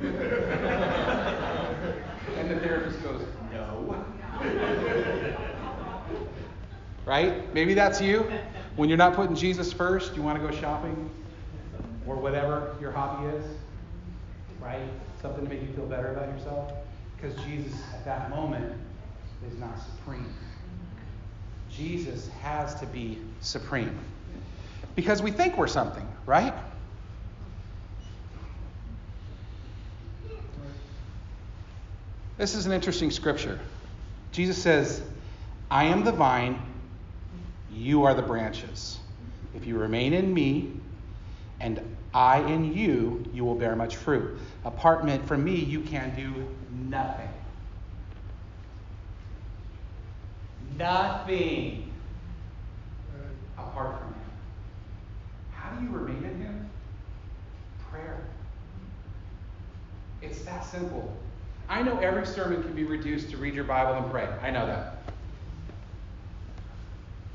and 2.36 2.50
the 2.50 2.56
therapist 2.60 3.02
goes, 3.02 3.22
no. 3.52 4.04
right? 7.06 7.52
Maybe 7.54 7.72
that's 7.72 8.00
you. 8.00 8.30
When 8.74 8.88
you're 8.88 8.98
not 8.98 9.14
putting 9.14 9.36
Jesus 9.36 9.72
first, 9.72 10.16
you 10.16 10.22
want 10.22 10.40
to 10.40 10.46
go 10.46 10.54
shopping 10.54 11.08
or 12.06 12.16
whatever 12.16 12.76
your 12.80 12.90
hobby 12.90 13.28
is, 13.36 13.44
right? 14.60 14.82
Something 15.22 15.44
to 15.44 15.50
make 15.50 15.62
you 15.62 15.72
feel 15.74 15.86
better 15.86 16.12
about 16.12 16.28
yourself. 16.28 16.72
Because 17.16 17.34
Jesus, 17.44 17.72
at 17.94 18.04
that 18.04 18.28
moment, 18.28 18.72
is 19.50 19.58
not 19.58 19.78
supreme. 19.78 20.34
Jesus 21.70 22.28
has 22.42 22.74
to 22.80 22.86
be 22.86 23.18
supreme. 23.40 23.98
Because 24.94 25.20
we 25.20 25.30
think 25.30 25.58
we're 25.58 25.66
something, 25.66 26.06
right? 26.24 26.54
This 32.38 32.54
is 32.54 32.66
an 32.66 32.72
interesting 32.72 33.10
scripture. 33.10 33.58
Jesus 34.32 34.62
says, 34.62 35.02
I 35.70 35.84
am 35.84 36.04
the 36.04 36.12
vine, 36.12 36.60
you 37.72 38.04
are 38.04 38.14
the 38.14 38.22
branches. 38.22 38.98
If 39.54 39.66
you 39.66 39.78
remain 39.78 40.12
in 40.12 40.32
me, 40.32 40.72
and 41.60 41.80
I 42.12 42.40
in 42.40 42.74
you, 42.74 43.24
you 43.32 43.44
will 43.44 43.54
bear 43.54 43.74
much 43.76 43.96
fruit. 43.96 44.38
Apart 44.64 45.08
from 45.26 45.44
me, 45.44 45.56
you 45.56 45.80
can 45.80 46.14
do 46.14 46.46
nothing. 46.88 47.28
Nothing 50.78 51.92
apart 53.56 53.98
from 53.98 54.08
Him. 54.08 54.30
How 55.52 55.70
do 55.74 55.84
you 55.84 55.90
remain 55.90 56.22
in 56.24 56.40
Him? 56.40 56.70
Prayer. 57.90 58.20
It's 60.20 60.42
that 60.42 60.64
simple. 60.64 61.16
I 61.68 61.82
know 61.82 61.98
every 61.98 62.26
sermon 62.26 62.62
can 62.62 62.74
be 62.74 62.84
reduced 62.84 63.30
to 63.30 63.36
read 63.36 63.54
your 63.54 63.64
Bible 63.64 63.94
and 63.94 64.10
pray. 64.10 64.28
I 64.42 64.50
know 64.50 64.66
that. 64.66 65.02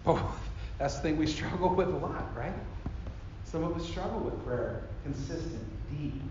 Oh, 0.05 0.35
that's 0.77 0.95
the 0.95 1.01
thing 1.01 1.17
we 1.17 1.27
struggle 1.27 1.69
with 1.73 1.89
a 1.89 1.97
lot, 1.97 2.35
right? 2.35 2.53
Some 3.45 3.63
of 3.63 3.75
us 3.75 3.85
struggle 3.87 4.19
with 4.19 4.45
prayer. 4.45 4.83
Consistent, 5.03 5.63
deep, 5.89 6.21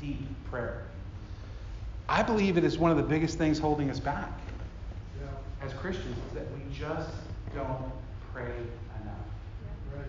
deep 0.00 0.26
prayer. 0.50 0.84
I 2.08 2.22
believe 2.22 2.56
it 2.56 2.64
is 2.64 2.78
one 2.78 2.90
of 2.90 2.96
the 2.96 3.02
biggest 3.02 3.36
things 3.36 3.58
holding 3.58 3.90
us 3.90 4.00
back 4.00 4.37
as 5.62 5.72
Christians 5.74 6.16
is 6.28 6.34
that 6.34 6.46
we 6.52 6.62
just 6.72 7.10
don't 7.54 7.90
pray 8.32 8.44
enough. 9.02 9.26
Right. 9.94 10.06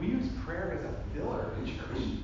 We 0.00 0.06
use 0.06 0.28
prayer 0.44 0.78
as 0.78 0.84
a 0.84 1.14
filler 1.14 1.52
in 1.58 1.66
church. 1.66 2.18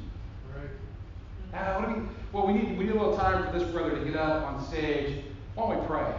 Right. 0.54 1.60
Uh, 1.60 1.80
what 1.80 1.88
do 1.88 2.00
we, 2.00 2.06
well, 2.32 2.46
we 2.46 2.52
need, 2.54 2.78
we 2.78 2.84
need 2.84 2.94
a 2.94 2.98
little 2.98 3.16
time 3.16 3.44
for 3.44 3.58
this 3.58 3.68
brother 3.70 3.96
to 3.96 4.04
get 4.04 4.16
up 4.16 4.44
on 4.44 4.66
stage. 4.66 5.24
Why 5.54 5.68
don't 5.68 5.80
we 5.80 5.86
pray? 5.86 6.14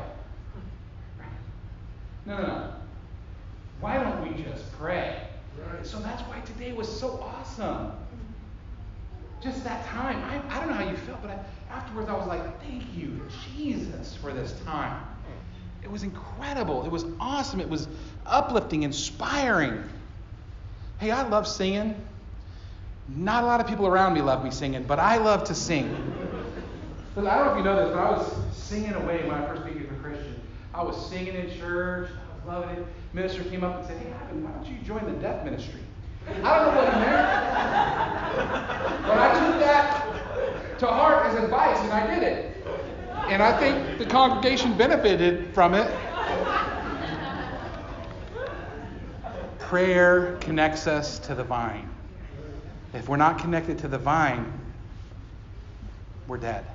No, 2.25 2.37
no, 2.37 2.47
no. 2.47 2.73
Why 3.81 4.01
don't 4.01 4.21
we 4.23 4.43
just 4.43 4.71
pray? 4.73 5.27
Right. 5.59 5.85
So 5.85 5.99
that's 5.99 6.21
why 6.23 6.39
today 6.41 6.73
was 6.73 6.87
so 6.99 7.19
awesome. 7.21 7.91
Just 9.41 9.63
that 9.63 9.85
time. 9.85 10.23
I, 10.23 10.41
I 10.55 10.59
don't 10.59 10.69
know 10.69 10.75
how 10.75 10.89
you 10.89 10.97
felt, 10.97 11.21
but 11.21 11.31
I, 11.31 11.39
afterwards 11.69 12.09
I 12.09 12.13
was 12.13 12.27
like, 12.27 12.61
thank 12.61 12.83
you, 12.95 13.21
Jesus, 13.55 14.15
for 14.15 14.33
this 14.33 14.55
time. 14.65 15.03
It 15.85 15.91
was 15.91 16.01
incredible. 16.01 16.83
It 16.83 16.91
was 16.91 17.05
awesome. 17.19 17.61
It 17.61 17.69
was 17.69 17.87
uplifting, 18.25 18.81
inspiring. 18.81 19.83
Hey, 20.97 21.11
I 21.11 21.27
love 21.27 21.47
singing. 21.47 21.93
Not 23.07 23.43
a 23.43 23.45
lot 23.45 23.61
of 23.61 23.67
people 23.67 23.85
around 23.85 24.15
me 24.15 24.23
love 24.23 24.43
me 24.43 24.49
singing, 24.49 24.81
but 24.83 24.97
I 24.97 25.17
love 25.17 25.43
to 25.43 25.53
sing. 25.53 25.85
I 27.15 27.21
don't 27.21 27.25
know 27.25 27.51
if 27.51 27.57
you 27.57 27.63
know 27.63 27.85
this, 27.85 27.93
but 27.93 27.99
I 27.99 28.11
was 28.17 28.33
singing 28.51 28.93
away 28.93 29.27
when 29.27 29.35
I 29.35 29.45
first 29.45 29.63
became 29.63 29.87
a 29.95 30.01
Christian. 30.01 30.41
I 30.73 30.81
was 30.81 31.07
singing 31.07 31.35
in 31.35 31.55
church. 31.55 32.09
I 32.09 32.35
was 32.35 32.45
loving 32.47 32.77
it. 32.77 32.87
Minister 33.13 33.43
came 33.43 33.63
up 33.63 33.77
and 33.77 33.87
said, 33.87 33.99
Hey, 33.99 34.11
Ivan, 34.11 34.43
why 34.43 34.51
don't 34.53 34.65
you 34.65 34.79
join 34.79 35.05
the 35.05 35.19
deaf 35.19 35.45
ministry? 35.45 35.81
I 36.27 36.31
don't 36.33 36.73
know 36.73 36.81
what 36.81 36.91
he 36.91 36.99
meant. 36.99 37.27
but 39.03 39.19
I 39.19 39.33
took 39.33 39.59
that 39.59 40.79
to 40.79 40.87
heart 40.87 41.27
as 41.27 41.43
advice, 41.43 41.77
and 41.81 41.93
I 41.93 42.07
did 42.11 42.23
it. 42.23 42.54
And 43.27 43.41
I 43.41 43.57
think 43.57 43.97
the 43.97 44.05
congregation 44.05 44.77
benefited 44.77 45.53
from 45.53 45.73
it. 45.73 45.91
Prayer 49.57 50.37
connects 50.41 50.85
us 50.85 51.17
to 51.19 51.33
the 51.33 51.43
vine. 51.43 51.89
If 52.93 53.09
we're 53.09 53.17
not 53.17 53.39
connected 53.39 53.79
to 53.79 53.87
the 53.87 53.97
vine, 53.97 54.53
we're 56.27 56.37
dead. 56.37 56.65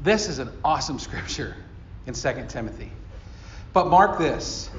This 0.00 0.28
is 0.28 0.38
an 0.38 0.50
awesome 0.64 0.98
scripture 0.98 1.56
in 2.06 2.14
2 2.14 2.44
Timothy. 2.48 2.92
But 3.72 3.88
mark 3.88 4.18
this. 4.18 4.70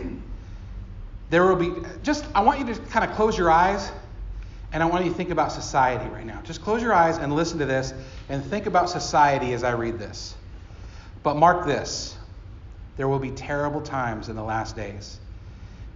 There 1.29 1.45
will 1.45 1.55
be, 1.55 1.87
just, 2.03 2.25
I 2.33 2.41
want 2.41 2.59
you 2.59 2.73
to 2.73 2.79
kind 2.89 3.09
of 3.09 3.15
close 3.15 3.37
your 3.37 3.51
eyes 3.51 3.91
and 4.73 4.81
I 4.81 4.85
want 4.85 5.03
you 5.03 5.11
to 5.11 5.17
think 5.17 5.31
about 5.31 5.51
society 5.51 6.09
right 6.09 6.25
now. 6.25 6.41
Just 6.43 6.61
close 6.61 6.81
your 6.81 6.93
eyes 6.93 7.17
and 7.17 7.35
listen 7.35 7.59
to 7.59 7.65
this 7.65 7.93
and 8.29 8.43
think 8.43 8.65
about 8.65 8.89
society 8.89 9.53
as 9.53 9.63
I 9.63 9.71
read 9.71 9.99
this. 9.99 10.35
But 11.23 11.35
mark 11.35 11.65
this 11.65 12.17
there 12.97 13.07
will 13.07 13.19
be 13.19 13.31
terrible 13.31 13.81
times 13.81 14.29
in 14.29 14.35
the 14.35 14.43
last 14.43 14.75
days. 14.75 15.19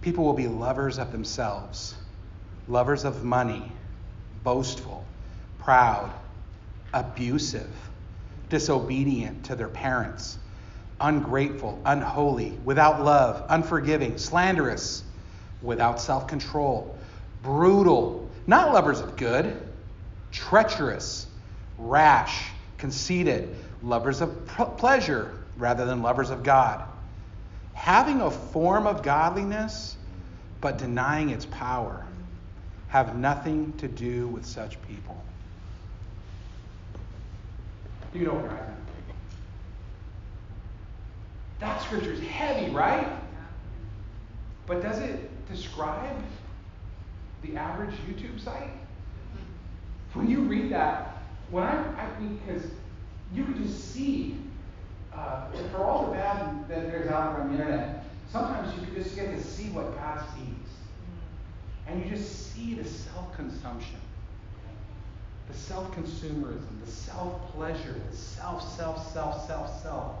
People 0.00 0.24
will 0.24 0.34
be 0.34 0.48
lovers 0.48 0.98
of 0.98 1.12
themselves, 1.12 1.94
lovers 2.68 3.04
of 3.04 3.22
money, 3.22 3.70
boastful, 4.42 5.04
proud, 5.58 6.12
abusive, 6.92 7.70
disobedient 8.48 9.44
to 9.44 9.54
their 9.54 9.68
parents, 9.68 10.38
ungrateful, 11.00 11.80
unholy, 11.84 12.58
without 12.64 13.04
love, 13.04 13.44
unforgiving, 13.48 14.18
slanderous, 14.18 15.02
without 15.62 16.00
self 16.00 16.26
control, 16.26 16.96
brutal 17.42 18.25
not 18.46 18.72
lovers 18.72 19.00
of 19.00 19.16
good, 19.16 19.60
treacherous, 20.32 21.26
rash, 21.78 22.50
conceited, 22.78 23.54
lovers 23.82 24.20
of 24.20 24.46
pleasure 24.76 25.32
rather 25.56 25.84
than 25.84 26.02
lovers 26.02 26.30
of 26.30 26.42
God, 26.42 26.84
having 27.72 28.20
a 28.20 28.30
form 28.30 28.86
of 28.86 29.02
godliness 29.02 29.96
but 30.60 30.78
denying 30.78 31.30
its 31.30 31.46
power, 31.46 32.04
have 32.88 33.16
nothing 33.16 33.72
to 33.74 33.88
do 33.88 34.28
with 34.28 34.44
such 34.44 34.80
people. 34.82 35.22
You 38.14 38.26
know 38.26 38.34
what 38.34 38.50
I'm 38.50 38.76
That 41.60 41.82
scripture 41.82 42.12
is 42.12 42.20
heavy, 42.20 42.72
right? 42.72 43.06
But 44.66 44.82
does 44.82 44.98
it 44.98 45.46
describe 45.48 46.16
the 47.42 47.56
average 47.56 47.94
YouTube 48.08 48.40
site? 48.40 48.70
when 50.16 50.30
you 50.30 50.40
read 50.40 50.72
that, 50.72 51.18
when 51.50 51.62
I, 51.62 51.76
I 51.76 52.20
mean, 52.20 52.40
because 52.44 52.62
you 53.32 53.44
can 53.44 53.62
just 53.62 53.92
see, 53.92 54.38
uh, 55.14 55.50
for 55.70 55.84
all 55.84 56.06
the 56.06 56.12
bad 56.12 56.68
that 56.68 56.90
there's 56.90 57.10
out 57.10 57.34
there 57.34 57.42
on 57.42 57.48
the 57.48 57.62
internet, 57.62 58.04
sometimes 58.32 58.74
you 58.74 58.86
can 58.86 58.94
just 58.94 59.14
get 59.14 59.30
to 59.30 59.42
see 59.42 59.68
what 59.70 59.94
God 59.96 60.20
sees. 60.34 60.52
And 61.86 62.02
you 62.02 62.10
just 62.10 62.52
see 62.52 62.74
the 62.74 62.84
self 62.84 63.34
consumption, 63.36 64.00
the 65.48 65.54
self 65.54 65.94
consumerism, 65.94 66.84
the 66.84 66.90
self 66.90 67.52
pleasure, 67.52 67.94
the 68.10 68.16
self, 68.16 68.76
self, 68.76 69.12
self, 69.12 69.46
self, 69.46 69.82
self. 69.82 70.16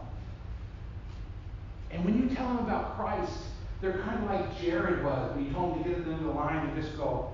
And 1.90 2.04
when 2.04 2.20
you 2.20 2.34
tell 2.36 2.46
them 2.48 2.58
about 2.58 2.96
Christ, 2.96 3.38
they're 3.80 3.98
kind 3.98 4.22
of 4.22 4.30
like 4.30 4.58
Jared 4.58 5.04
was 5.04 5.34
when 5.34 5.44
he 5.44 5.52
told 5.52 5.76
him 5.76 5.84
to 5.84 5.88
get 5.88 5.98
to 5.98 6.02
the 6.04 6.10
end 6.12 6.20
of 6.20 6.26
the 6.26 6.32
line 6.32 6.66
and 6.66 6.82
just 6.82 6.96
go, 6.96 7.32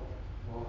Whoa. 0.50 0.66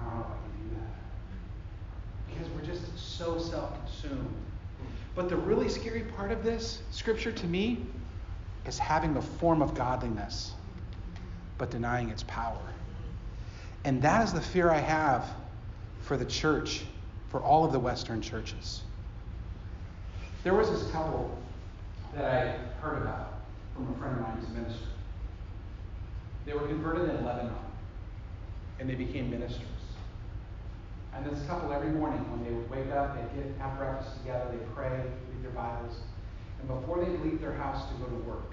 I 0.00 0.04
don't 0.04 0.14
know 0.14 0.20
if 0.20 0.26
I 0.26 0.30
can 0.30 0.68
do 0.68 0.76
that. 0.76 2.34
Because 2.34 2.48
we're 2.52 2.64
just 2.64 3.16
so 3.16 3.38
self 3.38 3.72
consumed. 3.84 4.34
But 5.14 5.28
the 5.28 5.36
really 5.36 5.68
scary 5.68 6.02
part 6.02 6.30
of 6.30 6.42
this 6.42 6.82
scripture 6.90 7.32
to 7.32 7.46
me 7.46 7.84
is 8.66 8.78
having 8.78 9.14
the 9.14 9.22
form 9.22 9.62
of 9.62 9.74
godliness, 9.74 10.52
but 11.56 11.70
denying 11.70 12.10
its 12.10 12.24
power. 12.24 12.60
And 13.84 14.02
that 14.02 14.24
is 14.24 14.32
the 14.32 14.40
fear 14.40 14.70
I 14.70 14.78
have 14.78 15.26
for 16.00 16.16
the 16.16 16.24
church, 16.24 16.84
for 17.28 17.40
all 17.40 17.64
of 17.64 17.72
the 17.72 17.78
Western 17.78 18.20
churches. 18.20 18.82
There 20.42 20.54
was 20.54 20.68
this 20.70 20.90
couple 20.90 21.36
that 22.16 22.24
I 22.24 22.80
heard 22.80 23.02
about 23.02 23.34
from 23.74 23.92
a 23.92 23.98
friend 23.98 24.16
of 24.16 24.22
mine 24.22 24.38
who's 24.40 24.48
a 24.48 24.52
minister. 24.52 24.88
They 26.46 26.54
were 26.54 26.66
converted 26.66 27.10
in 27.10 27.24
Lebanon, 27.24 27.54
and 28.80 28.88
they 28.88 28.94
became 28.94 29.30
ministers. 29.30 29.66
And 31.14 31.26
this 31.26 31.44
couple, 31.46 31.72
every 31.72 31.90
morning, 31.90 32.20
when 32.30 32.44
they 32.44 32.52
would 32.52 32.70
wake 32.70 32.90
up, 32.92 33.16
they'd 33.16 33.42
get 33.42 33.56
have 33.58 33.76
breakfast 33.76 34.16
together, 34.18 34.48
they'd 34.50 34.74
pray, 34.74 34.96
read 34.96 35.42
their 35.42 35.50
Bibles, 35.50 36.00
and 36.60 36.68
before 36.68 37.04
they'd 37.04 37.20
leave 37.20 37.40
their 37.40 37.54
house 37.54 37.88
to 37.88 37.94
go 38.00 38.06
to 38.06 38.20
work, 38.24 38.52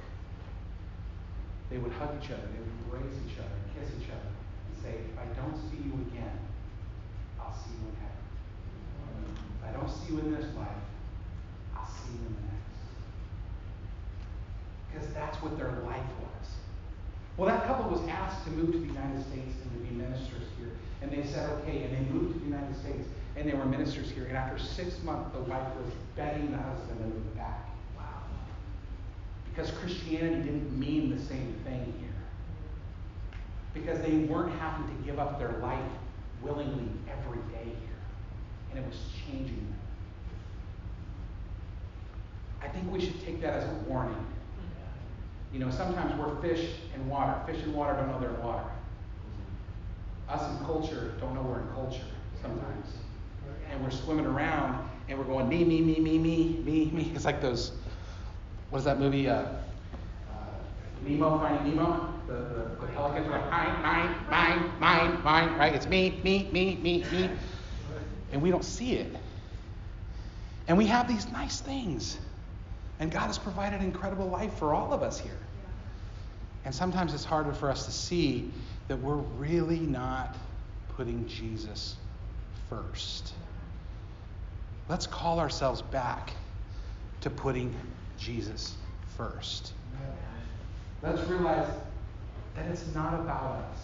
they 1.69 1.78
would 1.78 1.91
hug 1.93 2.12
each 2.19 2.32
other, 2.32 2.43
they 2.52 2.60
would 2.60 2.99
embrace 2.99 3.15
each 3.28 3.39
other, 3.39 3.56
kiss 3.80 3.89
each 3.99 4.10
other, 4.12 4.32
and 4.32 4.76
say, 4.84 4.99
If 5.08 5.15
I 5.15 5.28
don't 5.39 5.56
see 5.71 5.80
you 5.88 5.93
again, 6.12 6.39
I'll 7.39 7.56
see 7.56 7.71
you 7.80 7.88
in 7.88 7.95
heaven. 7.95 8.23
If 9.56 9.62
I 9.67 9.71
don't 9.71 9.89
see 9.89 10.13
you 10.13 10.19
in 10.19 10.36
this 10.36 10.52
life, 10.56 10.84
I'll 11.76 11.88
see 11.88 12.12
you 12.12 12.28
in 12.28 12.36
the 12.36 12.43
next. 12.52 12.62
Because 14.93 15.10
that's 15.13 15.38
what 15.41 15.58
their 15.58 15.71
life 15.86 16.06
was. 16.21 16.49
Well, 17.38 17.47
that 17.49 17.65
couple 17.65 17.89
was 17.89 18.08
asked 18.08 18.43
to 18.45 18.51
move 18.51 18.71
to 18.73 18.79
the 18.79 18.86
United 18.86 19.21
States 19.23 19.56
and 19.63 19.71
to 19.71 19.89
be 19.89 19.95
ministers 19.95 20.47
here. 20.60 20.69
And 21.01 21.12
they 21.12 21.27
said, 21.27 21.49
okay. 21.62 21.84
And 21.84 21.97
they 21.97 22.12
moved 22.12 22.34
to 22.34 22.39
the 22.39 22.45
United 22.45 22.75
States 22.77 23.08
and 23.36 23.49
they 23.49 23.53
were 23.53 23.65
ministers 23.65 24.12
here. 24.12 24.25
And 24.25 24.38
after 24.38 24.60
six 24.60 25.01
months, 25.03 25.34
the 25.34 25.41
wife 25.41 25.67
was 25.75 25.91
begging 26.15 26.51
the 26.51 26.58
husband 26.58 26.99
to 26.99 27.06
move 27.06 27.36
back. 27.36 27.67
Wow. 27.97 28.03
Because 29.49 29.71
Christianity 29.71 30.43
didn't 30.43 30.79
mean 30.79 31.15
the 31.15 31.21
same 31.23 31.56
thing 31.63 31.93
here. 31.99 32.10
Because 33.73 33.99
they 34.01 34.17
weren't 34.32 34.53
having 34.60 34.95
to 34.95 35.03
give 35.03 35.17
up 35.17 35.39
their 35.39 35.53
life 35.53 35.79
willingly 36.43 36.89
every 37.10 37.39
day 37.51 37.65
here. 37.65 37.99
And 38.69 38.79
it 38.79 38.88
was 38.88 38.99
changing 39.25 39.56
them. 39.56 39.75
I 42.62 42.67
think 42.67 42.91
we 42.91 43.01
should 43.01 43.19
take 43.25 43.41
that 43.41 43.56
as 43.56 43.63
a 43.63 43.73
warning. 43.89 44.25
You 45.53 45.59
know, 45.59 45.69
sometimes 45.69 46.19
we're 46.19 46.35
fish 46.41 46.71
in 46.95 47.07
water. 47.07 47.39
Fish 47.45 47.63
in 47.63 47.73
water 47.73 47.93
don't 47.93 48.07
know 48.07 48.19
they're 48.19 48.31
in 48.31 48.43
water. 48.43 48.65
Us 50.27 50.49
in 50.49 50.65
culture 50.65 51.13
don't 51.19 51.35
know 51.35 51.41
we're 51.43 51.59
in 51.61 51.67
culture 51.75 52.01
sometimes. 52.41 52.87
And 53.71 53.83
we're 53.83 53.91
swimming 53.91 54.25
around 54.25 54.89
and 55.07 55.19
we're 55.19 55.25
going 55.25 55.47
me, 55.47 55.63
me, 55.63 55.81
me, 55.81 55.99
me, 55.99 56.17
me, 56.17 56.61
me, 56.65 56.91
me. 56.91 57.11
It's 57.15 57.25
like 57.25 57.39
those, 57.39 57.71
what 58.71 58.79
is 58.79 58.85
that 58.85 58.99
movie? 58.99 59.29
Uh, 59.29 59.33
uh, 59.35 59.49
Nemo, 61.05 61.37
Finding 61.37 61.75
Nemo? 61.75 62.13
The, 62.25 62.33
the, 62.33 62.77
the 62.81 62.87
pelicans 62.93 63.27
are 63.27 63.31
like, 63.31 63.51
mine, 63.51 63.81
mine, 63.83 64.15
mine, 64.29 64.71
mine, 64.79 65.23
mine, 65.23 65.57
right? 65.59 65.75
It's 65.75 65.87
me, 65.87 66.19
me, 66.23 66.49
me, 66.51 66.75
me, 66.81 67.05
me. 67.11 67.29
And 68.31 68.41
we 68.41 68.49
don't 68.49 68.65
see 68.65 68.93
it. 68.93 69.15
And 70.67 70.77
we 70.77 70.87
have 70.87 71.07
these 71.07 71.29
nice 71.31 71.59
things. 71.59 72.17
And 73.03 73.11
God 73.11 73.27
has 73.27 73.37
provided 73.37 73.81
incredible 73.81 74.27
life 74.27 74.53
for 74.53 74.73
all 74.73 74.93
of 74.93 75.03
us 75.03 75.19
here. 75.19 75.37
And 76.63 76.73
sometimes 76.73 77.13
it's 77.13 77.25
harder 77.25 77.51
for 77.51 77.69
us 77.69 77.83
to 77.85 77.91
see 77.91 78.49
that 78.87 78.95
we're 78.95 79.17
really 79.17 79.81
not 79.81 80.37
putting 80.95 81.27
Jesus 81.27 81.97
first. 82.69 83.33
Let's 84.87 85.05
call 85.05 85.41
ourselves 85.41 85.81
back 85.81 86.31
to 87.19 87.29
putting 87.29 87.75
Jesus 88.17 88.73
first. 89.17 89.73
Let's 91.01 91.27
realize 91.27 91.67
that 92.55 92.67
it's 92.67 92.95
not 92.95 93.15
about 93.15 93.65
us. 93.69 93.79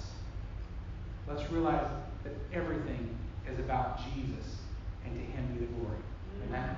Let's 1.27 1.51
realize 1.51 1.85
that 2.23 2.33
everything 2.53 3.17
is 3.51 3.59
about 3.59 3.99
Jesus 4.15 4.59
and 5.03 5.13
to 5.13 5.19
Him 5.19 5.45
be 5.55 5.65
the 5.65 5.71
glory. 5.73 5.97
Amen. 6.47 6.77